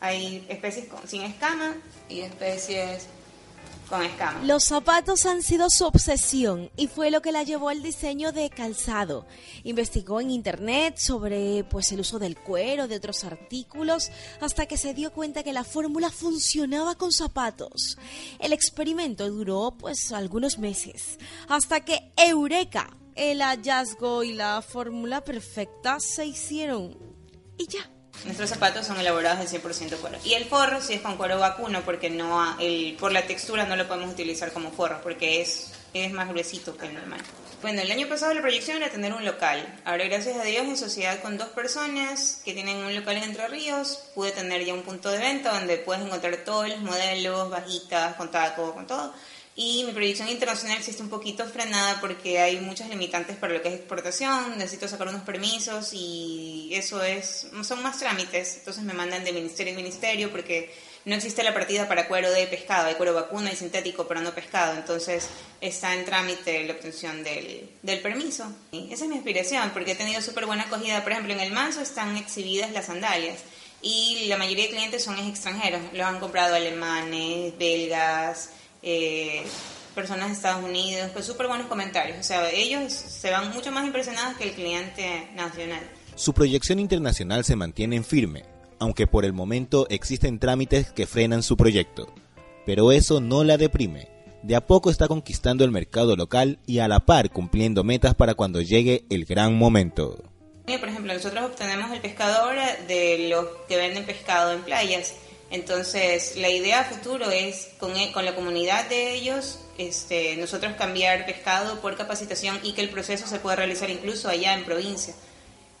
Hay 0.00 0.44
especies 0.50 0.86
con- 0.88 1.08
sin 1.08 1.22
escama 1.22 1.74
y 2.10 2.20
especies 2.20 3.06
Los 4.42 4.64
zapatos 4.64 5.26
han 5.26 5.42
sido 5.42 5.70
su 5.70 5.84
obsesión 5.84 6.70
y 6.76 6.88
fue 6.88 7.10
lo 7.10 7.22
que 7.22 7.32
la 7.32 7.42
llevó 7.42 7.68
al 7.68 7.82
diseño 7.82 8.32
de 8.32 8.50
calzado. 8.50 9.26
Investigó 9.64 10.20
en 10.20 10.30
internet 10.30 10.96
sobre 10.98 11.64
pues 11.64 11.92
el 11.92 12.00
uso 12.00 12.18
del 12.18 12.36
cuero, 12.36 12.88
de 12.88 12.96
otros 12.96 13.24
artículos, 13.24 14.10
hasta 14.40 14.66
que 14.66 14.76
se 14.76 14.94
dio 14.94 15.12
cuenta 15.12 15.42
que 15.42 15.52
la 15.52 15.64
fórmula 15.64 16.10
funcionaba 16.10 16.96
con 16.96 17.12
zapatos. 17.12 17.98
El 18.38 18.52
experimento 18.52 19.28
duró 19.28 19.74
pues 19.78 20.12
algunos 20.12 20.58
meses, 20.58 21.18
hasta 21.48 21.80
que 21.80 22.12
Eureka, 22.16 22.96
el 23.14 23.40
hallazgo 23.40 24.24
y 24.24 24.34
la 24.34 24.62
fórmula 24.62 25.22
perfecta 25.22 26.00
se 26.00 26.26
hicieron. 26.26 26.98
Y 27.58 27.66
ya. 27.68 27.95
Nuestros 28.24 28.50
zapatos 28.50 28.86
son 28.86 28.98
elaborados 28.98 29.38
del 29.38 29.62
100% 29.62 29.98
cuero. 29.98 30.18
Y 30.24 30.34
el 30.34 30.46
forro 30.46 30.80
sí 30.80 30.94
es 30.94 31.00
con 31.00 31.16
cuero 31.16 31.38
vacuno 31.38 31.82
porque 31.82 32.10
no 32.10 32.58
el, 32.58 32.96
por 32.98 33.12
la 33.12 33.26
textura 33.26 33.66
no 33.66 33.76
lo 33.76 33.86
podemos 33.86 34.10
utilizar 34.10 34.52
como 34.52 34.72
forro 34.72 35.00
porque 35.02 35.40
es, 35.40 35.72
es 35.94 36.12
más 36.12 36.28
gruesito 36.28 36.76
que 36.76 36.86
el 36.86 36.94
normal. 36.94 37.20
Bueno, 37.62 37.80
el 37.80 37.90
año 37.90 38.06
pasado 38.06 38.34
la 38.34 38.42
proyección 38.42 38.76
era 38.76 38.90
tener 38.90 39.12
un 39.14 39.24
local. 39.24 39.80
Ahora, 39.84 40.04
gracias 40.04 40.36
a 40.36 40.44
Dios, 40.44 40.66
en 40.66 40.76
sociedad 40.76 41.20
con 41.22 41.38
dos 41.38 41.48
personas 41.48 42.42
que 42.44 42.52
tienen 42.52 42.76
un 42.76 42.94
local 42.94 43.16
en 43.16 43.24
Entre 43.24 43.48
Ríos, 43.48 43.98
pude 44.14 44.30
tener 44.30 44.64
ya 44.64 44.74
un 44.74 44.82
punto 44.82 45.10
de 45.10 45.18
venta 45.18 45.52
donde 45.52 45.78
puedes 45.78 46.04
encontrar 46.04 46.36
todos 46.44 46.68
los 46.68 46.80
modelos, 46.80 47.50
bajitas, 47.50 48.14
con 48.16 48.30
taco, 48.30 48.74
con 48.74 48.86
todo. 48.86 49.14
Y 49.58 49.84
mi 49.84 49.92
proyección 49.92 50.28
internacional 50.28 50.82
sí 50.82 50.90
está 50.90 51.02
un 51.02 51.08
poquito 51.08 51.46
frenada 51.46 51.98
porque 52.02 52.40
hay 52.40 52.60
muchas 52.60 52.90
limitantes 52.90 53.38
para 53.38 53.54
lo 53.54 53.62
que 53.62 53.68
es 53.68 53.74
exportación, 53.76 54.58
necesito 54.58 54.86
sacar 54.86 55.08
unos 55.08 55.22
permisos 55.22 55.94
y 55.94 56.68
eso 56.74 57.02
es, 57.02 57.46
son 57.62 57.82
más 57.82 57.98
trámites, 57.98 58.58
entonces 58.58 58.84
me 58.84 58.92
mandan 58.92 59.24
de 59.24 59.32
ministerio 59.32 59.70
en 59.70 59.78
ministerio 59.78 60.30
porque 60.30 60.74
no 61.06 61.14
existe 61.14 61.42
la 61.42 61.54
partida 61.54 61.88
para 61.88 62.06
cuero 62.06 62.30
de 62.32 62.46
pescado, 62.48 62.88
hay 62.88 62.96
cuero 62.96 63.14
vacuna 63.14 63.50
y 63.50 63.56
sintético, 63.56 64.06
pero 64.06 64.20
no 64.20 64.34
pescado, 64.34 64.76
entonces 64.76 65.26
está 65.62 65.94
en 65.94 66.04
trámite 66.04 66.62
la 66.66 66.74
obtención 66.74 67.24
del, 67.24 67.70
del 67.80 68.00
permiso. 68.00 68.52
Esa 68.72 69.04
es 69.04 69.08
mi 69.08 69.14
inspiración 69.14 69.70
porque 69.70 69.92
he 69.92 69.96
tenido 69.96 70.20
súper 70.20 70.44
buena 70.44 70.64
acogida, 70.64 71.02
por 71.02 71.12
ejemplo, 71.12 71.32
en 71.32 71.40
el 71.40 71.52
Manso 71.52 71.80
están 71.80 72.18
exhibidas 72.18 72.72
las 72.72 72.86
sandalias 72.86 73.38
y 73.80 74.26
la 74.26 74.36
mayoría 74.36 74.64
de 74.64 74.70
clientes 74.70 75.02
son 75.02 75.18
extranjeros, 75.18 75.80
los 75.94 76.06
han 76.06 76.20
comprado 76.20 76.56
alemanes, 76.56 77.56
belgas, 77.56 78.50
eh, 78.86 79.42
personas 79.96 80.28
de 80.28 80.34
Estados 80.34 80.64
Unidos, 80.64 81.10
pues 81.12 81.26
súper 81.26 81.48
buenos 81.48 81.66
comentarios. 81.66 82.18
O 82.18 82.22
sea, 82.22 82.48
ellos 82.50 82.92
se 82.92 83.30
van 83.30 83.52
mucho 83.52 83.72
más 83.72 83.84
impresionados 83.84 84.36
que 84.38 84.44
el 84.44 84.52
cliente 84.52 85.28
nacional. 85.34 85.80
Su 86.14 86.32
proyección 86.32 86.78
internacional 86.78 87.44
se 87.44 87.56
mantiene 87.56 87.96
en 87.96 88.04
firme, 88.04 88.44
aunque 88.78 89.08
por 89.08 89.24
el 89.24 89.32
momento 89.32 89.88
existen 89.90 90.38
trámites 90.38 90.92
que 90.92 91.06
frenan 91.06 91.42
su 91.42 91.56
proyecto. 91.56 92.14
Pero 92.64 92.92
eso 92.92 93.20
no 93.20 93.42
la 93.42 93.56
deprime. 93.56 94.08
De 94.42 94.54
a 94.54 94.64
poco 94.64 94.90
está 94.90 95.08
conquistando 95.08 95.64
el 95.64 95.72
mercado 95.72 96.14
local 96.14 96.60
y 96.64 96.78
a 96.78 96.86
la 96.86 97.00
par 97.00 97.30
cumpliendo 97.30 97.82
metas 97.82 98.14
para 98.14 98.34
cuando 98.34 98.60
llegue 98.60 99.04
el 99.10 99.24
gran 99.24 99.56
momento. 99.56 100.22
Por 100.66 100.88
ejemplo, 100.88 101.12
nosotros 101.12 101.44
obtenemos 101.44 101.90
el 101.92 102.00
pescado 102.00 102.44
ahora 102.44 102.76
de 102.86 103.28
los 103.30 103.46
que 103.68 103.76
venden 103.76 104.04
pescado 104.04 104.52
en 104.52 104.62
playas. 104.62 105.14
Entonces, 105.56 106.36
la 106.36 106.50
idea 106.50 106.80
a 106.80 106.84
futuro 106.84 107.30
es 107.30 107.70
con, 107.78 107.96
e- 107.96 108.12
con 108.12 108.26
la 108.26 108.34
comunidad 108.34 108.90
de 108.90 109.14
ellos, 109.14 109.58
este, 109.78 110.36
nosotros 110.36 110.74
cambiar 110.76 111.24
pescado 111.24 111.80
por 111.80 111.96
capacitación 111.96 112.60
y 112.62 112.74
que 112.74 112.82
el 112.82 112.90
proceso 112.90 113.26
se 113.26 113.38
pueda 113.38 113.56
realizar 113.56 113.88
incluso 113.88 114.28
allá 114.28 114.52
en 114.52 114.66
provincia 114.66 115.14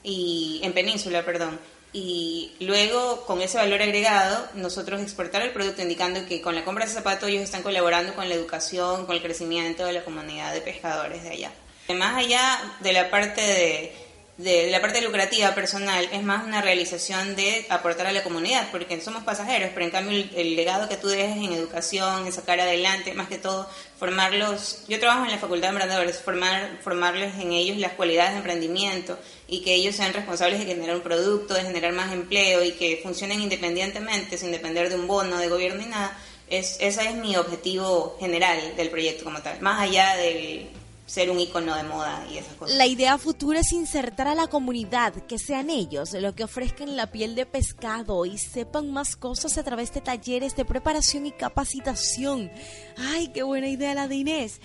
y 0.02 0.60
en 0.62 0.72
península, 0.72 1.26
perdón. 1.26 1.60
Y 1.92 2.52
luego, 2.60 3.26
con 3.26 3.42
ese 3.42 3.58
valor 3.58 3.82
agregado, 3.82 4.48
nosotros 4.54 5.02
exportar 5.02 5.42
el 5.42 5.50
producto 5.50 5.82
indicando 5.82 6.24
que 6.26 6.40
con 6.40 6.54
la 6.54 6.64
compra 6.64 6.84
de 6.84 6.90
ese 6.90 6.98
zapato 6.98 7.26
ellos 7.26 7.42
están 7.42 7.62
colaborando 7.62 8.14
con 8.14 8.30
la 8.30 8.34
educación, 8.34 9.04
con 9.04 9.14
el 9.14 9.22
crecimiento 9.22 9.84
de 9.84 9.92
la 9.92 10.04
comunidad 10.04 10.54
de 10.54 10.62
pescadores 10.62 11.22
de 11.22 11.30
allá. 11.30 11.52
Más 11.94 12.16
allá 12.16 12.58
de 12.80 12.92
la 12.94 13.10
parte 13.10 13.42
de, 13.42 13.92
de 14.38 14.70
la 14.70 14.82
parte 14.82 15.00
lucrativa 15.00 15.54
personal, 15.54 16.06
es 16.12 16.22
más 16.22 16.44
una 16.44 16.60
realización 16.60 17.36
de 17.36 17.64
aportar 17.70 18.06
a 18.06 18.12
la 18.12 18.22
comunidad, 18.22 18.68
porque 18.70 19.00
somos 19.00 19.24
pasajeros, 19.24 19.70
pero 19.72 19.86
en 19.86 19.90
cambio 19.90 20.24
el, 20.36 20.56
legado 20.56 20.90
que 20.90 20.98
tú 20.98 21.08
dejes 21.08 21.38
en 21.38 21.54
educación, 21.54 22.26
en 22.26 22.32
sacar 22.32 22.60
adelante, 22.60 23.14
más 23.14 23.28
que 23.28 23.38
todo, 23.38 23.66
formarlos, 23.98 24.84
yo 24.88 25.00
trabajo 25.00 25.24
en 25.24 25.30
la 25.30 25.38
Facultad 25.38 25.68
de 25.68 25.72
Emprendedores, 25.72 26.20
formar, 26.20 26.78
formarles 26.82 27.34
en 27.36 27.52
ellos 27.52 27.78
las 27.78 27.92
cualidades 27.92 28.32
de 28.32 28.38
emprendimiento 28.38 29.18
y 29.48 29.62
que 29.62 29.74
ellos 29.74 29.96
sean 29.96 30.12
responsables 30.12 30.60
de 30.60 30.66
generar 30.66 30.96
un 30.96 31.02
producto, 31.02 31.54
de 31.54 31.62
generar 31.62 31.92
más 31.92 32.12
empleo 32.12 32.62
y 32.62 32.72
que 32.72 33.00
funcionen 33.02 33.40
independientemente, 33.40 34.36
sin 34.36 34.52
depender 34.52 34.90
de 34.90 34.96
un 34.96 35.06
bono, 35.06 35.38
de 35.38 35.48
gobierno 35.48 35.82
ni 35.82 35.86
nada, 35.88 36.14
es, 36.50 36.76
ese 36.80 37.08
es 37.08 37.14
mi 37.14 37.36
objetivo 37.36 38.18
general 38.20 38.76
del 38.76 38.90
proyecto 38.90 39.24
como 39.24 39.40
tal, 39.40 39.62
más 39.62 39.80
allá 39.80 40.14
de 40.16 40.68
ser 41.06 41.30
un 41.30 41.38
icono 41.38 41.74
de 41.76 41.84
moda 41.84 42.26
y 42.30 42.38
esas 42.38 42.54
cosas. 42.54 42.76
La 42.76 42.86
idea 42.86 43.16
futura 43.16 43.60
es 43.60 43.72
insertar 43.72 44.28
a 44.28 44.34
la 44.34 44.48
comunidad, 44.48 45.14
que 45.26 45.38
sean 45.38 45.70
ellos 45.70 46.12
los 46.12 46.34
que 46.34 46.44
ofrezcan 46.44 46.96
la 46.96 47.10
piel 47.12 47.34
de 47.34 47.46
pescado 47.46 48.26
y 48.26 48.36
sepan 48.38 48.92
más 48.92 49.16
cosas 49.16 49.56
a 49.56 49.62
través 49.62 49.94
de 49.94 50.00
talleres 50.00 50.56
de 50.56 50.64
preparación 50.64 51.26
y 51.26 51.32
capacitación. 51.32 52.50
Ay, 52.98 53.28
qué 53.28 53.44
buena 53.44 53.68
idea 53.68 53.94
la 53.94 54.08
de 54.08 54.16
Inés. 54.16 54.60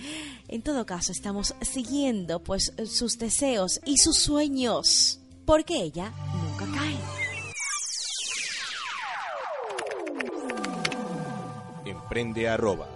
En 0.48 0.62
todo 0.62 0.84
caso, 0.84 1.12
estamos 1.12 1.54
siguiendo 1.60 2.42
pues 2.42 2.72
sus 2.86 3.18
deseos 3.18 3.80
y 3.84 3.98
sus 3.98 4.18
sueños, 4.18 5.20
porque 5.46 5.76
ella 5.76 6.12
nunca 6.34 6.66
cae. 6.76 6.98
Emprende 11.84 12.48
arroba. 12.48 12.88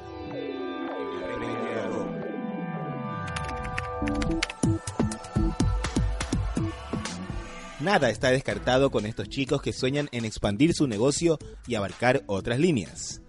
Nada 7.87 8.11
está 8.11 8.33
descartado 8.33 8.91
con 8.91 9.07
estos 9.07 9.29
chicos 9.29 9.63
que 9.63 9.73
sueñan 9.73 10.09
en 10.11 10.25
expandir 10.25 10.75
su 10.75 10.89
negocio 10.89 11.39
y 11.69 11.77
abarcar 11.77 12.25
otras 12.27 12.59
líneas. 12.59 13.23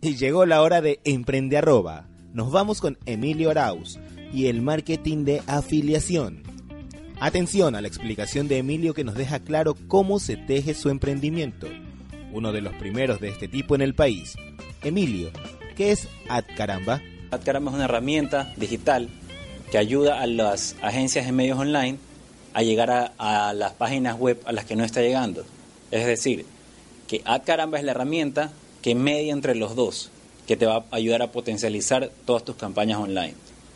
Y 0.00 0.14
llegó 0.14 0.46
la 0.46 0.62
hora 0.62 0.80
de 0.80 1.00
Emprende 1.02 1.56
arroba. 1.56 2.06
Nos 2.32 2.52
vamos 2.52 2.80
con 2.80 2.96
Emilio 3.06 3.50
Arauz 3.50 3.98
y 4.32 4.46
el 4.46 4.62
marketing 4.62 5.24
de 5.24 5.42
afiliación. 5.48 6.44
Atención 7.18 7.74
a 7.74 7.80
la 7.80 7.88
explicación 7.88 8.46
de 8.46 8.58
Emilio 8.58 8.94
que 8.94 9.02
nos 9.02 9.16
deja 9.16 9.40
claro 9.40 9.74
cómo 9.88 10.20
se 10.20 10.36
teje 10.36 10.74
su 10.74 10.90
emprendimiento. 10.90 11.66
Uno 12.32 12.52
de 12.52 12.60
los 12.60 12.72
primeros 12.74 13.20
de 13.20 13.30
este 13.30 13.48
tipo 13.48 13.74
en 13.74 13.80
el 13.80 13.96
país. 13.96 14.36
Emilio, 14.84 15.32
¿qué 15.74 15.90
es 15.90 16.06
AdCaramba? 16.28 17.02
AdCaramba 17.32 17.72
es 17.72 17.74
una 17.74 17.86
herramienta 17.86 18.52
digital 18.56 19.08
que 19.70 19.78
ayuda 19.78 20.20
a 20.20 20.26
las 20.26 20.76
agencias 20.82 21.26
de 21.26 21.32
medios 21.32 21.58
online 21.58 21.98
a 22.52 22.62
llegar 22.62 22.90
a, 22.90 23.12
a 23.18 23.52
las 23.52 23.72
páginas 23.72 24.18
web 24.18 24.40
a 24.44 24.52
las 24.52 24.64
que 24.64 24.76
no 24.76 24.84
está 24.84 25.00
llegando. 25.00 25.44
Es 25.90 26.06
decir, 26.06 26.46
que 27.08 27.22
AdCaramba 27.24 27.78
es 27.78 27.84
la 27.84 27.92
herramienta 27.92 28.52
que 28.82 28.94
media 28.94 29.32
entre 29.32 29.54
los 29.54 29.74
dos, 29.74 30.10
que 30.46 30.56
te 30.56 30.66
va 30.66 30.84
a 30.90 30.96
ayudar 30.96 31.22
a 31.22 31.32
potencializar 31.32 32.10
todas 32.24 32.44
tus 32.44 32.56
campañas 32.56 32.98
online. 32.98 33.34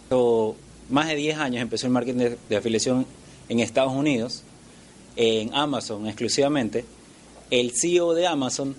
So, 0.09 0.57
más 0.89 1.09
de 1.09 1.17
10 1.17 1.39
años 1.39 1.63
empezó 1.63 1.87
el 1.87 1.93
marketing 1.93 2.19
de, 2.19 2.39
de 2.49 2.57
afiliación 2.57 3.07
en 3.49 3.61
Estados 3.61 3.93
Unidos, 3.93 4.43
en 5.17 5.55
Amazon 5.55 6.07
exclusivamente. 6.07 6.85
El 7.51 7.73
CEO 7.75 8.15
de 8.15 8.27
Amazon 8.27 8.77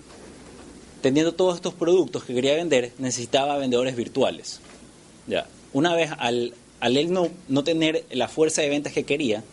teniendo 1.00 1.32
todos 1.32 1.56
estos 1.56 1.74
productos 1.74 2.24
que 2.24 2.34
quería 2.34 2.54
vender, 2.54 2.92
necesitaba 2.98 3.56
vendedores 3.56 3.96
virtuales. 3.96 4.60
Ya. 5.26 5.46
Una 5.72 5.94
vez 5.94 6.10
al, 6.18 6.54
al 6.80 6.96
él 6.96 7.12
no, 7.12 7.64
tener 7.64 8.04
la 8.10 8.28
fuerza 8.28 8.62
de 8.62 8.68
ventas 8.68 8.92
que 8.92 9.04
quería, 9.04 9.44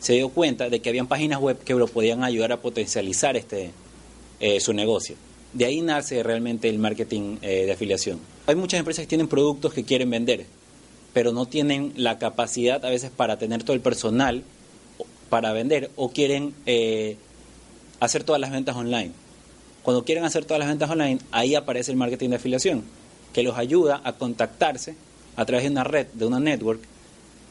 se 0.00 0.14
dio 0.14 0.30
cuenta 0.30 0.68
de 0.68 0.80
que 0.80 0.88
habían 0.88 1.06
páginas 1.06 1.38
web 1.38 1.58
que 1.58 1.74
lo 1.74 1.86
podían 1.86 2.24
ayudar 2.24 2.52
a 2.52 2.60
potencializar 2.60 3.36
este, 3.36 3.70
eh, 4.40 4.58
su 4.60 4.72
negocio. 4.72 5.16
De 5.52 5.66
ahí 5.66 5.82
nace 5.82 6.22
realmente 6.22 6.68
el 6.68 6.78
marketing 6.78 7.36
eh, 7.42 7.66
de 7.66 7.72
afiliación. 7.72 8.18
Hay 8.46 8.56
muchas 8.56 8.80
empresas 8.80 9.04
que 9.04 9.08
tienen 9.08 9.28
productos 9.28 9.74
que 9.74 9.84
quieren 9.84 10.10
vender, 10.10 10.46
pero 11.12 11.32
no 11.32 11.46
tienen 11.46 11.92
la 11.96 12.18
capacidad 12.18 12.84
a 12.84 12.90
veces 12.90 13.10
para 13.10 13.38
tener 13.38 13.62
todo 13.62 13.74
el 13.74 13.82
personal 13.82 14.42
para 15.28 15.52
vender 15.52 15.90
o 15.96 16.10
quieren 16.10 16.54
eh, 16.66 17.16
hacer 18.00 18.24
todas 18.24 18.40
las 18.40 18.50
ventas 18.50 18.74
online. 18.76 19.12
Cuando 19.82 20.04
quieren 20.04 20.24
hacer 20.24 20.44
todas 20.44 20.58
las 20.58 20.68
ventas 20.68 20.90
online, 20.90 21.18
ahí 21.30 21.54
aparece 21.54 21.90
el 21.90 21.96
marketing 21.96 22.30
de 22.30 22.36
afiliación, 22.36 22.82
que 23.32 23.42
los 23.42 23.56
ayuda 23.56 24.00
a 24.04 24.14
contactarse 24.14 24.94
a 25.36 25.44
través 25.44 25.64
de 25.64 25.70
una 25.70 25.84
red, 25.84 26.06
de 26.12 26.26
una 26.26 26.40
network, 26.40 26.80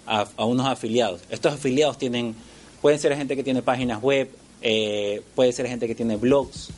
a, 0.06 0.28
unos 0.46 0.68
afiliados. 0.68 1.22
Estos 1.30 1.54
afiliados 1.54 1.98
tienen, 1.98 2.36
pueden 2.82 3.00
ser 3.00 3.16
gente 3.16 3.36
que 3.36 3.44
tiene 3.44 3.62
páginas 3.62 4.02
web, 4.02 4.30
eh, 4.62 5.22
puede 5.36 5.52
ser 5.54 5.68
gente 5.68 5.88
que 5.88 5.96
tiene 5.96 6.18
blogs, 6.18 6.70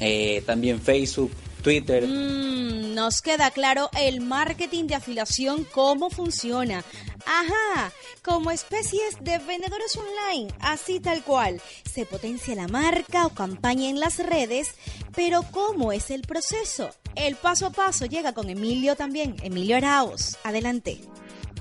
eh, 0.00 0.42
también 0.46 0.80
Facebook, 0.80 1.30
Twitter. 1.64 2.06
Mm, 2.06 2.94
nos 2.94 3.22
queda 3.22 3.50
claro 3.50 3.88
el 3.98 4.20
marketing 4.20 4.84
de 4.84 4.94
afiliación, 4.94 5.64
cómo 5.64 6.10
funciona. 6.10 6.84
Ajá, 7.26 7.90
como 8.22 8.50
especies 8.50 9.16
de 9.22 9.38
vendedores 9.38 9.96
online, 9.96 10.52
así 10.60 11.00
tal 11.00 11.24
cual. 11.24 11.60
Se 11.90 12.04
potencia 12.04 12.54
la 12.54 12.68
marca 12.68 13.26
o 13.26 13.30
campaña 13.30 13.88
en 13.88 13.98
las 13.98 14.18
redes, 14.18 14.74
pero 15.16 15.42
¿cómo 15.50 15.90
es 15.90 16.10
el 16.10 16.22
proceso? 16.22 16.90
El 17.16 17.34
paso 17.36 17.66
a 17.66 17.70
paso 17.70 18.04
llega 18.04 18.34
con 18.34 18.50
Emilio 18.50 18.94
también, 18.94 19.34
Emilio 19.42 19.76
Arauz. 19.76 20.36
Adelante. 20.44 21.00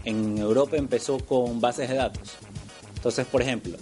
En 0.03 0.37
Europa 0.37 0.75
empezó 0.75 1.17
con 1.17 1.61
bases 1.61 1.87
de 1.87 1.95
datos. 1.95 2.33
Entonces, 2.95 3.25
por 3.25 3.41
ejemplo, 3.41 3.77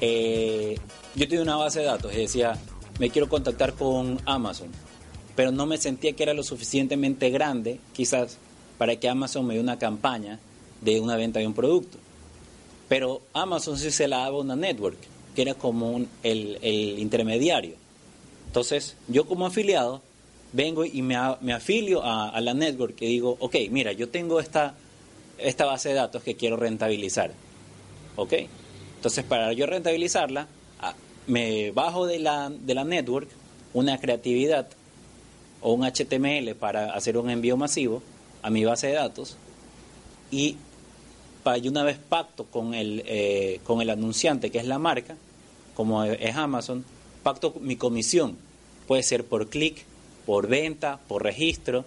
eh, 0.00 0.78
yo 1.14 1.26
tenía 1.26 1.42
una 1.42 1.56
base 1.56 1.80
de 1.80 1.86
datos 1.86 2.12
y 2.12 2.18
decía, 2.18 2.58
me 2.98 3.08
quiero 3.08 3.30
contactar 3.30 3.72
con 3.72 4.20
Amazon, 4.26 4.70
pero 5.36 5.50
no 5.50 5.66
me 5.66 5.78
sentía 5.78 6.12
que 6.12 6.22
era 6.22 6.34
lo 6.34 6.42
suficientemente 6.42 7.30
grande, 7.30 7.80
quizás, 7.92 8.38
para 8.78 8.96
que 8.96 9.08
Amazon 9.08 9.46
me 9.46 9.54
dé 9.54 9.60
una 9.60 9.78
campaña 9.78 10.38
de 10.80 11.00
una 11.00 11.16
venta 11.16 11.40
de 11.40 11.46
un 11.46 11.54
producto. 11.54 11.98
Pero 12.88 13.22
Amazon 13.32 13.78
sí 13.78 13.90
se 13.90 14.06
la 14.06 14.18
daba 14.18 14.38
una 14.38 14.56
network, 14.56 14.98
que 15.34 15.42
era 15.42 15.54
como 15.54 16.04
el, 16.22 16.58
intermediario. 16.98 17.74
Entonces, 18.46 18.96
yo 19.08 19.26
como 19.26 19.46
afiliado 19.46 20.02
vengo 20.52 20.84
y 20.84 21.02
me, 21.02 21.16
afilio 21.16 22.02
a, 22.04 22.40
la 22.40 22.54
network 22.54 23.00
y 23.00 23.06
digo, 23.06 23.36
ok, 23.40 23.56
mira, 23.70 23.92
yo 23.92 24.08
tengo 24.08 24.38
esta, 24.38 24.76
base 25.58 25.88
de 25.88 25.94
datos 25.96 26.22
que 26.22 26.36
quiero 26.36 26.56
rentabilizar. 26.56 27.32
¿Ok? 28.16 28.34
Entonces, 28.96 29.24
para 29.24 29.52
yo 29.52 29.66
rentabilizarla, 29.66 30.46
me 31.26 31.72
bajo 31.72 32.06
de 32.06 32.20
la, 32.20 32.50
de 32.50 32.74
la 32.74 32.84
network 32.84 33.28
una 33.72 33.98
creatividad 33.98 34.68
o 35.64 35.72
un 35.72 35.82
HTML 35.82 36.54
para 36.54 36.94
hacer 36.94 37.16
un 37.16 37.30
envío 37.30 37.56
masivo 37.56 38.02
a 38.42 38.50
mi 38.50 38.64
base 38.64 38.88
de 38.88 38.92
datos 38.92 39.36
y 40.30 40.56
yo 41.62 41.70
una 41.70 41.84
vez 41.84 41.98
pacto 41.98 42.44
con 42.44 42.74
el, 42.74 43.02
eh, 43.06 43.60
con 43.64 43.80
el 43.80 43.90
anunciante, 43.90 44.50
que 44.50 44.58
es 44.58 44.66
la 44.66 44.78
marca, 44.78 45.16
como 45.74 46.04
es 46.04 46.36
Amazon, 46.36 46.84
pacto 47.22 47.54
mi 47.60 47.76
comisión. 47.76 48.36
Puede 48.86 49.02
ser 49.02 49.24
por 49.24 49.48
clic, 49.48 49.84
por 50.24 50.48
venta, 50.48 50.98
por 51.06 51.22
registro. 51.22 51.84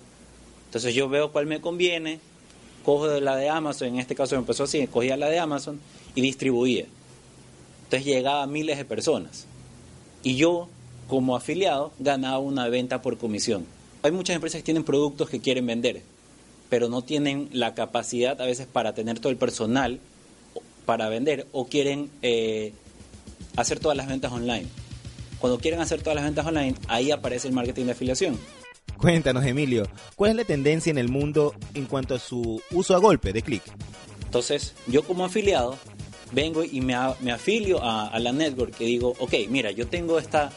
Entonces 0.65 0.93
yo 0.93 1.09
veo 1.09 1.31
cuál 1.31 1.47
me 1.47 1.59
conviene, 1.59 2.19
cojo 2.83 3.07
la 3.19 3.35
de 3.35 3.49
Amazon, 3.49 3.89
en 3.89 3.99
este 3.99 4.15
caso 4.15 4.35
me 4.35 4.39
empezó 4.39 4.63
así, 4.63 4.85
cogía 4.87 5.17
la 5.17 5.29
de 5.29 5.39
Amazon 5.39 5.79
y 6.15 6.21
distribuía. 6.21 6.85
Entonces 7.85 8.05
llegaba 8.05 8.43
a 8.43 8.47
miles 8.47 8.77
de 8.77 8.85
personas. 8.85 9.45
Y 10.23 10.35
yo, 10.35 10.67
como 11.07 11.35
afiliado, 11.35 11.91
ganaba 11.99 12.39
una 12.39 12.67
venta 12.67 13.01
por 13.01 13.17
comisión. 13.17 13.65
Hay 14.03 14.11
muchas 14.11 14.35
empresas 14.35 14.59
que 14.59 14.65
tienen 14.65 14.83
productos 14.83 15.29
que 15.29 15.39
quieren 15.39 15.65
vender, 15.65 16.01
pero 16.69 16.89
no 16.89 17.01
tienen 17.01 17.49
la 17.51 17.73
capacidad 17.73 18.39
a 18.39 18.45
veces 18.45 18.67
para 18.67 18.93
tener 18.93 19.19
todo 19.19 19.31
el 19.31 19.37
personal 19.37 19.99
para 20.85 21.09
vender 21.09 21.47
o 21.51 21.67
quieren 21.67 22.09
eh, 22.21 22.73
hacer 23.57 23.79
todas 23.79 23.97
las 23.97 24.07
ventas 24.07 24.31
online. 24.31 24.67
Cuando 25.39 25.59
quieren 25.59 25.79
hacer 25.81 26.01
todas 26.01 26.15
las 26.15 26.25
ventas 26.25 26.45
online, 26.45 26.75
ahí 26.87 27.11
aparece 27.11 27.47
el 27.47 27.53
marketing 27.53 27.85
de 27.85 27.91
afiliación. 27.91 28.39
Cuéntanos, 28.97 29.45
Emilio, 29.45 29.87
¿cuál 30.15 30.31
es 30.31 30.37
la 30.37 30.43
tendencia 30.43 30.89
en 30.89 30.97
el 30.97 31.09
mundo 31.09 31.53
en 31.75 31.85
cuanto 31.85 32.15
a 32.15 32.19
su 32.19 32.61
uso 32.71 32.95
a 32.95 32.99
golpe 32.99 33.31
de 33.33 33.43
clic? 33.43 33.61
Entonces, 34.25 34.73
yo 34.87 35.03
como 35.03 35.25
afiliado 35.25 35.77
vengo 36.31 36.63
y 36.63 36.81
me, 36.81 36.95
me 37.19 37.31
afilio 37.31 37.83
a, 37.83 38.07
a 38.07 38.19
la 38.19 38.31
network 38.31 38.73
y 38.79 38.85
digo, 38.85 39.13
ok, 39.19 39.33
mira, 39.49 39.71
yo 39.71 39.87
tengo 39.87 40.17
esta, 40.17 40.51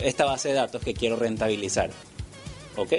esta 0.00 0.24
base 0.24 0.48
de 0.48 0.54
datos 0.54 0.82
que 0.82 0.94
quiero 0.94 1.16
rentabilizar. 1.16 1.90
¿Ok? 2.76 2.94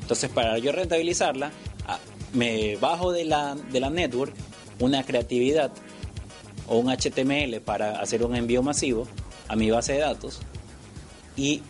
Entonces, 0.00 0.30
para 0.30 0.58
yo 0.58 0.72
rentabilizarla, 0.72 1.50
ah, 1.86 1.98
me 2.32 2.76
bajo 2.76 3.12
de 3.12 3.24
la, 3.24 3.54
de 3.54 3.80
la 3.80 3.90
network 3.90 4.34
una 4.80 5.04
creatividad 5.04 5.72
o 6.68 6.78
un 6.78 6.90
HTML 6.90 7.60
para 7.60 8.00
hacer 8.00 8.24
un 8.24 8.34
envío 8.34 8.62
masivo 8.62 9.06
a 9.48 9.56
mi 9.56 9.70
base 9.70 9.94
de 9.94 10.00
datos 10.00 10.40
y 11.36 11.62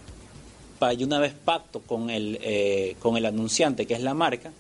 para 0.79 0.95
una 1.05 1.19
vez 1.19 1.33
pacto 1.33 1.81
con 1.81 2.11
el, 2.11 2.39
eh, 2.43 2.97
con 3.01 3.17
el 3.17 3.27
anunciante, 3.27 3.87
que 3.87 3.95
es 3.95 4.03
la 4.03 4.15
marca, 4.15 4.53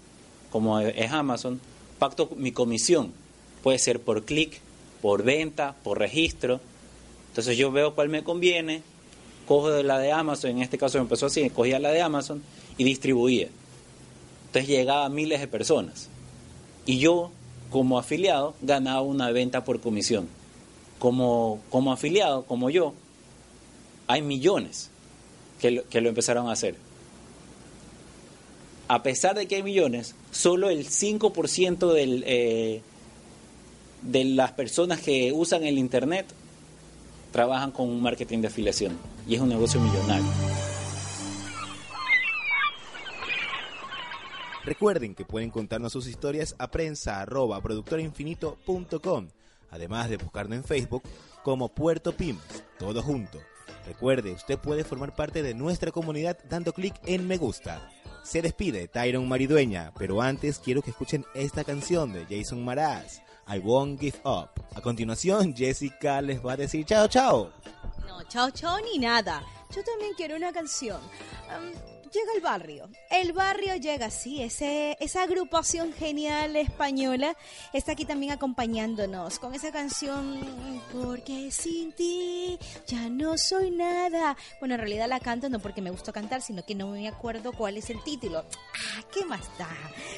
como 0.50 0.80
es 0.80 1.10
Amazon, 1.12 1.60
pacto 1.98 2.30
mi 2.36 2.52
comisión. 2.52 3.12
Puede 3.62 3.78
ser 3.78 4.00
por 4.00 4.24
clic, 4.24 4.60
por 5.02 5.22
venta, 5.22 5.74
por 5.82 5.98
registro. 5.98 6.60
Entonces 7.28 7.56
yo 7.56 7.72
veo 7.72 7.94
cuál 7.94 8.08
me 8.08 8.22
conviene, 8.22 8.82
cojo 9.44 9.70
de 9.70 9.82
la 9.82 9.98
de 9.98 10.12
Amazon, 10.12 10.50
en 10.50 10.62
este 10.62 10.78
caso 10.78 10.98
empezó 10.98 11.26
así, 11.26 11.48
cogía 11.50 11.78
la 11.78 11.90
de 11.90 12.02
Amazon 12.02 12.42
y 12.76 12.84
distribuía. 12.84 13.48
Entonces 14.46 14.68
llegaba 14.68 15.04
a 15.04 15.08
miles 15.08 15.40
de 15.40 15.48
personas. 15.48 16.08
Y 16.86 16.98
yo, 16.98 17.30
como 17.70 17.98
afiliado, 17.98 18.54
ganaba 18.62 19.02
una 19.02 19.30
venta 19.30 19.64
por 19.64 19.80
comisión. 19.80 20.28
Como, 20.98 21.60
como 21.70 21.92
afiliado, 21.92 22.44
como 22.44 22.70
yo, 22.70 22.94
hay 24.06 24.22
millones 24.22 24.90
que 25.60 25.70
lo, 25.70 25.88
que 25.88 26.00
lo 26.00 26.08
empezaron 26.08 26.48
a 26.48 26.52
hacer. 26.52 26.76
A 28.86 29.02
pesar 29.02 29.34
de 29.34 29.46
que 29.46 29.56
hay 29.56 29.62
millones, 29.62 30.14
solo 30.30 30.70
el 30.70 30.86
5% 30.86 31.92
del, 31.92 32.22
eh, 32.26 32.82
de 34.02 34.24
las 34.24 34.52
personas 34.52 35.00
que 35.00 35.32
usan 35.32 35.64
el 35.64 35.78
Internet 35.78 36.26
trabajan 37.32 37.72
con 37.72 37.88
un 37.88 38.02
marketing 38.02 38.40
de 38.40 38.48
afiliación 38.48 39.13
y 39.26 39.34
es 39.34 39.40
un 39.40 39.48
negocio 39.48 39.80
millonario. 39.80 40.30
Recuerden 44.64 45.14
que 45.14 45.26
pueden 45.26 45.50
contarnos 45.50 45.92
sus 45.92 46.06
historias 46.06 46.54
a 46.58 46.70
prensa 46.70 47.26
productorinfinito.com, 47.26 49.28
además 49.70 50.08
de 50.08 50.16
buscarnos 50.16 50.56
en 50.56 50.64
Facebook 50.64 51.02
como 51.42 51.68
Puerto 51.68 52.16
Pymes, 52.16 52.64
todo 52.78 53.02
junto. 53.02 53.38
Recuerde, 53.86 54.32
usted 54.32 54.58
puede 54.58 54.82
formar 54.82 55.14
parte 55.14 55.42
de 55.42 55.52
nuestra 55.52 55.90
comunidad 55.90 56.38
dando 56.48 56.72
clic 56.72 56.94
en 57.04 57.26
me 57.26 57.36
gusta. 57.36 57.90
Se 58.22 58.40
despide 58.40 58.88
Tyron 58.88 59.28
Maridueña, 59.28 59.92
pero 59.98 60.22
antes 60.22 60.58
quiero 60.58 60.80
que 60.80 60.88
escuchen 60.90 61.26
esta 61.34 61.62
canción 61.62 62.14
de 62.14 62.24
Jason 62.24 62.64
Maraz, 62.64 63.20
I 63.46 63.58
Won't 63.58 64.00
Give 64.00 64.16
Up. 64.24 64.50
A 64.74 64.80
continuación, 64.80 65.54
Jessica 65.54 66.20
les 66.20 66.44
va 66.44 66.52
a 66.52 66.56
decir 66.56 66.84
chao 66.84 67.06
chao. 67.08 67.50
No, 68.06 68.22
chao, 68.24 68.50
chao, 68.50 68.78
ni 68.80 68.98
nada. 68.98 69.42
Yo 69.74 69.82
también 69.84 70.12
quiero 70.16 70.36
una 70.36 70.52
canción. 70.52 71.00
Am, 71.50 71.72
llega 72.14 72.32
el 72.34 72.40
barrio. 72.40 72.88
El 73.10 73.32
barrio 73.32 73.76
llega, 73.76 74.08
sí. 74.10 74.42
Ese, 74.42 74.96
esa 75.00 75.22
agrupación 75.24 75.92
genial 75.92 76.54
española 76.56 77.36
está 77.72 77.92
aquí 77.92 78.04
también 78.04 78.32
acompañándonos 78.32 79.38
con 79.38 79.54
esa 79.54 79.72
canción 79.72 80.40
Porque 80.92 81.50
sin 81.50 81.92
ti 81.92 82.58
ya 82.86 83.08
no 83.10 83.36
soy 83.36 83.70
nada. 83.70 84.36
Bueno, 84.60 84.74
en 84.74 84.80
realidad 84.80 85.08
la 85.08 85.20
canto 85.20 85.48
no 85.48 85.58
porque 85.58 85.82
me 85.82 85.90
gustó 85.90 86.12
cantar, 86.12 86.40
sino 86.40 86.64
que 86.64 86.74
no 86.74 86.88
me 86.88 87.08
acuerdo 87.08 87.52
cuál 87.52 87.76
es 87.76 87.90
el 87.90 88.02
título. 88.04 88.38
Ah, 88.38 89.02
¿qué 89.12 89.24
más 89.24 89.42
da? 89.58 89.68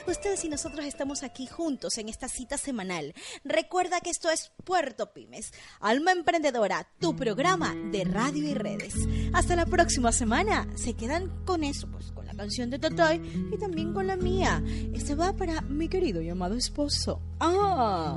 Ustedes 0.07 0.45
y 0.45 0.49
nosotros 0.49 0.85
estamos 0.85 1.23
aquí 1.23 1.47
juntos 1.47 1.97
en 1.99 2.09
esta 2.09 2.29
cita 2.29 2.59
semanal. 2.59 3.15
Recuerda 3.45 4.01
que 4.01 4.11
esto 4.11 4.31
es 4.31 4.53
Puerto 4.65 5.13
Pymes, 5.13 5.53
Alma 5.81 6.13
Emprendedora, 6.13 6.89
tu 7.01 7.17
programa 7.17 7.75
de 7.75 8.05
radio 8.05 8.49
y 8.49 8.55
redes. 8.55 8.95
Hasta 9.33 9.57
la 9.57 9.67
próxima 9.67 10.13
semana. 10.13 10.67
Se 10.77 10.95
quedan 10.95 11.45
con 11.45 11.65
eso, 11.65 11.86
pues 11.93 12.11
con 12.13 12.27
la 12.27 12.35
canción 12.35 12.71
de 12.71 12.79
Totoy 12.79 13.21
y 13.53 13.59
también 13.59 13.93
con 13.93 14.07
la 14.07 14.17
mía. 14.17 14.63
Este 14.93 15.15
va 15.15 15.33
para 15.33 15.61
mi 15.63 15.89
querido 15.89 16.21
y 16.23 16.29
amado 16.29 16.55
esposo. 16.55 17.21
Ah, 17.41 18.17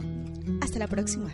hasta 0.61 0.79
la 0.79 0.87
próxima. 0.87 1.31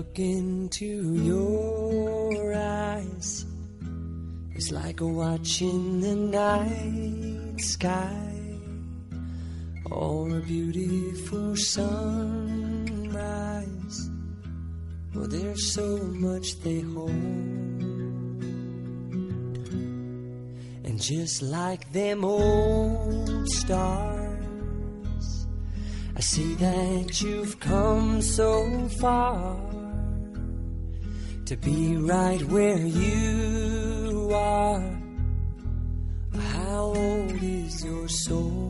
look 0.00 0.18
into 0.18 1.14
your 1.24 2.54
eyes, 2.54 3.46
it's 4.54 4.72
like 4.72 5.00
watching 5.00 6.00
the 6.00 6.14
night 6.14 7.60
sky 7.60 8.32
or 9.90 10.36
a 10.36 10.40
beautiful 10.40 11.54
Well, 15.20 15.26
there's 15.28 15.72
so 15.72 15.98
much 15.98 16.60
they 16.60 16.80
hold. 16.80 17.10
And 20.84 20.98
just 20.98 21.42
like 21.42 21.92
them 21.92 22.24
old 22.24 23.46
stars, 23.50 25.46
I 26.16 26.20
see 26.20 26.54
that 26.54 27.20
you've 27.20 27.58
come 27.60 28.22
so 28.22 28.88
far 29.00 29.60
to 31.44 31.56
be 31.56 31.96
right 31.96 32.42
where 32.44 32.78
you 32.78 34.30
are. 34.32 34.96
How 36.54 36.94
old 36.96 37.42
is 37.42 37.84
your 37.84 38.08
soul? 38.08 38.69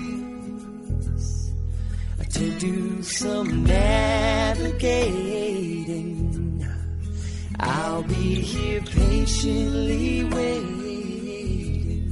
to 2.41 2.49
do 2.57 3.03
some 3.03 3.63
navigating, 3.65 4.65
I'll 7.59 8.01
be 8.01 8.41
here 8.41 8.81
patiently 8.81 10.23
waiting 10.23 12.09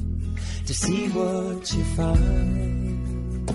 to 0.68 0.74
see 0.74 1.08
what 1.18 1.74
you 1.74 1.84
find. 1.98 3.48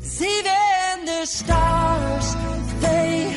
'Cause 0.00 0.20
even 0.36 1.04
the 1.12 1.24
stars, 1.26 2.28
they 2.80 3.36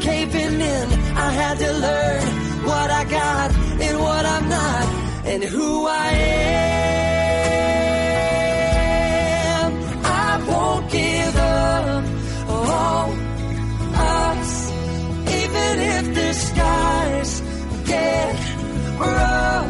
caving 0.00 0.60
in. 0.60 0.88
I 1.26 1.30
had 1.30 1.58
to 1.58 1.72
learn 1.72 2.22
what 2.64 2.90
I 2.90 3.04
got 3.04 3.54
and 3.54 3.98
what 4.00 4.24
I'm 4.26 4.48
not 4.48 4.88
and 5.26 5.44
who 5.44 5.86
I 5.86 6.08
am. 6.08 6.50
I 10.04 10.42
won't 10.48 10.90
give 10.90 11.36
up 11.36 12.04
on 12.48 13.10
us, 13.94 14.70
even 15.40 15.80
if 15.96 16.14
the 16.14 16.32
skies 16.32 17.42
get 17.86 18.36
rough. 18.98 19.69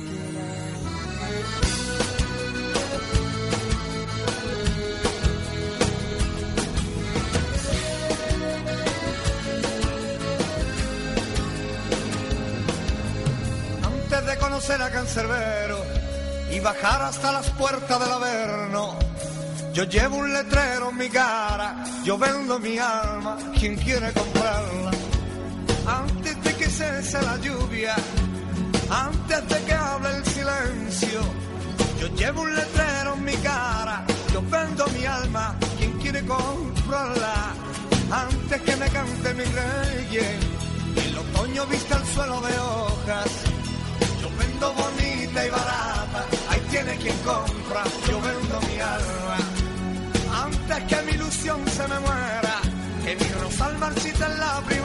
Antes 14.61 14.77
de 14.77 14.77
conocer 14.77 14.81
a 14.83 14.91
Cancerbero 14.91 15.85
y 16.51 16.59
bajar 16.59 17.01
hasta 17.01 17.31
las 17.31 17.49
puertas 17.51 17.99
del 17.99 18.11
Averno, 18.11 18.95
yo 19.73 19.85
llevo 19.85 20.17
un 20.17 20.31
letrero 20.31 20.89
en 20.89 20.97
mi 20.97 21.09
cara, 21.09 21.83
yo 22.03 22.15
vendo 22.15 22.59
mi 22.59 22.77
alma, 22.77 23.37
quien 23.57 23.75
quiere 23.75 24.11
comprarla. 24.13 24.91
Antes 25.87 26.43
de 26.43 26.55
que 26.57 26.69
cese 26.69 27.21
la 27.23 27.37
lluvia, 27.37 27.95
antes 28.89 29.49
de 29.49 29.63
que 29.63 29.73
hable 29.73 30.09
el 30.17 30.25
silencio, 30.25 31.21
yo 31.99 32.07
llevo 32.15 32.41
un 32.43 32.53
letrero 32.53 33.15
en 33.15 33.23
mi 33.25 33.35
cara, 33.37 34.05
yo 34.31 34.43
vendo 34.43 34.85
mi 34.89 35.05
alma, 35.05 35.55
quien 35.79 35.91
quiere 35.99 36.23
comprarla. 36.23 37.53
Antes 38.11 38.61
que 38.61 38.75
me 38.75 38.87
cante 38.89 39.33
mi 39.33 39.43
rey, 39.43 40.37
el 40.97 41.17
otoño 41.17 41.65
vista 41.65 41.97
el 41.97 42.05
suelo 42.05 42.41
de 42.41 42.59
hojas, 42.59 43.60
bonita 44.69 45.45
y 45.45 45.49
barata, 45.49 46.25
ahí 46.49 46.61
tiene 46.69 46.95
quien 46.97 47.17
compra, 47.17 47.83
yo 48.07 48.21
vendo 48.21 48.61
mi 48.67 48.79
alma. 48.79 49.37
Antes 50.43 50.83
que 50.87 51.01
mi 51.03 51.11
ilusión 51.13 51.67
se 51.67 51.87
me 51.87 51.99
muera, 51.99 52.55
que 53.03 53.15
mi 53.15 53.31
rosal 53.41 53.77
marchita 53.77 54.25
en 54.27 54.39
la 54.39 54.61
primavera, 54.61 54.80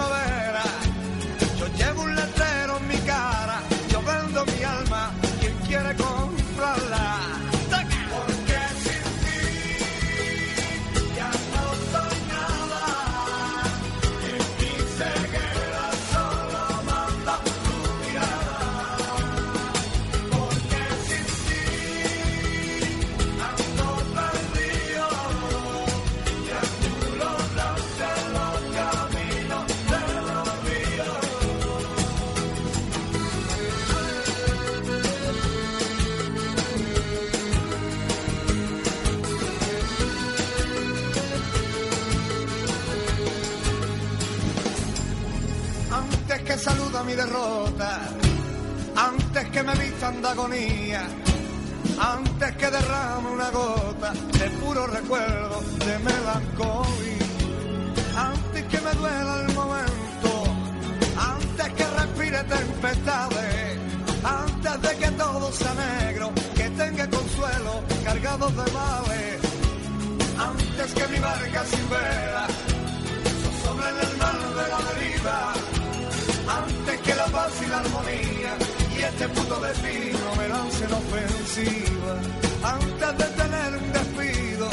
antes 81.59 83.19
de 83.19 83.25
tener 83.41 83.77
un 83.83 83.93
despido 83.93 84.69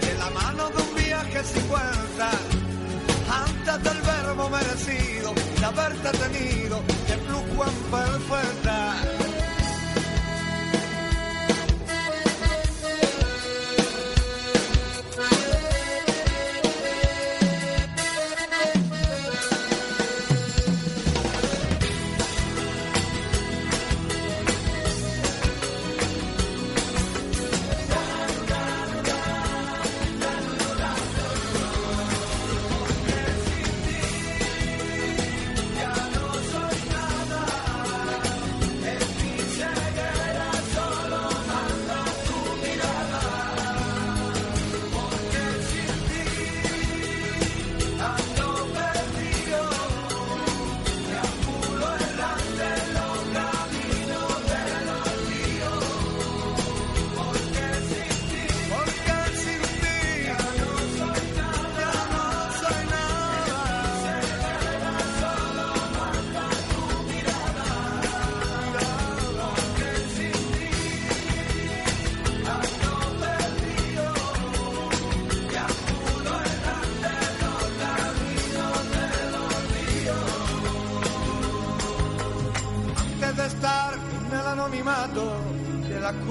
de 0.00 0.18
la 0.18 0.30
mano 0.30 0.68
de 0.70 0.82
un 0.82 0.94
viaje 0.96 1.44
sin 1.44 1.68
vuelta, 1.68 2.30
antes 3.44 3.82
del 3.84 4.02
verbo 4.02 4.48
merecido 4.48 5.32
de 5.58 5.64
haberte 5.64 6.10
tenido 6.18 6.82
de 7.06 7.16
flujo 7.16 7.64
en 7.64 7.90
perfecta. 7.92 8.69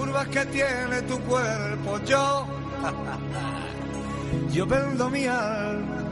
Curvas 0.09 0.27
que 0.29 0.45
tiene 0.45 1.01
tu 1.03 1.19
cuerpo, 1.21 1.99
yo, 2.05 2.47
yo 4.53 4.65
vendo 4.65 5.09
mi 5.09 5.25
alma. 5.25 6.05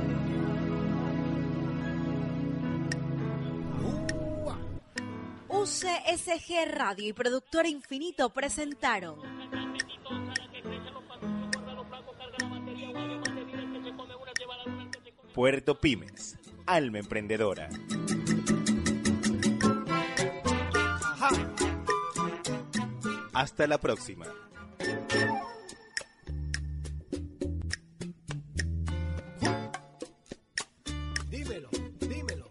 UCSG 5.49 6.71
Radio 6.73 7.09
y 7.09 7.13
Productora 7.13 7.67
Infinito 7.67 8.29
presentaron 8.29 9.15
Puerto 15.33 15.79
Pymes, 15.79 16.37
alma 16.65 16.99
emprendedora. 16.99 17.69
Hasta 23.37 23.67
la 23.67 23.77
próxima. 23.77 24.25
Dímelo, 31.29 31.69
dímelo. 31.99 32.49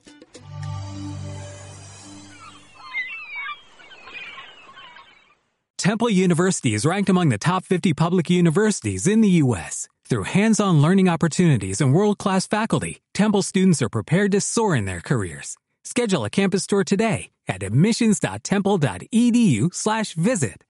Temple 5.77 6.11
University 6.11 6.73
is 6.73 6.87
ranked 6.87 7.09
among 7.09 7.31
the 7.31 7.39
top 7.39 7.65
50 7.65 7.93
public 7.93 8.31
universities 8.31 9.09
in 9.09 9.23
the 9.23 9.43
U.S. 9.43 9.89
Through 10.05 10.23
hands-on 10.23 10.81
learning 10.81 11.09
opportunities 11.09 11.81
and 11.81 11.93
world-class 11.93 12.47
faculty, 12.47 13.01
Temple 13.13 13.43
students 13.43 13.83
are 13.83 13.89
prepared 13.89 14.31
to 14.31 14.41
soar 14.41 14.77
in 14.77 14.85
their 14.85 15.01
careers. 15.01 15.57
Schedule 15.83 16.25
a 16.25 16.31
campus 16.31 16.65
tour 16.65 16.85
today 16.85 17.31
at 17.49 17.65
admissions.temple.edu/visit. 17.65 20.65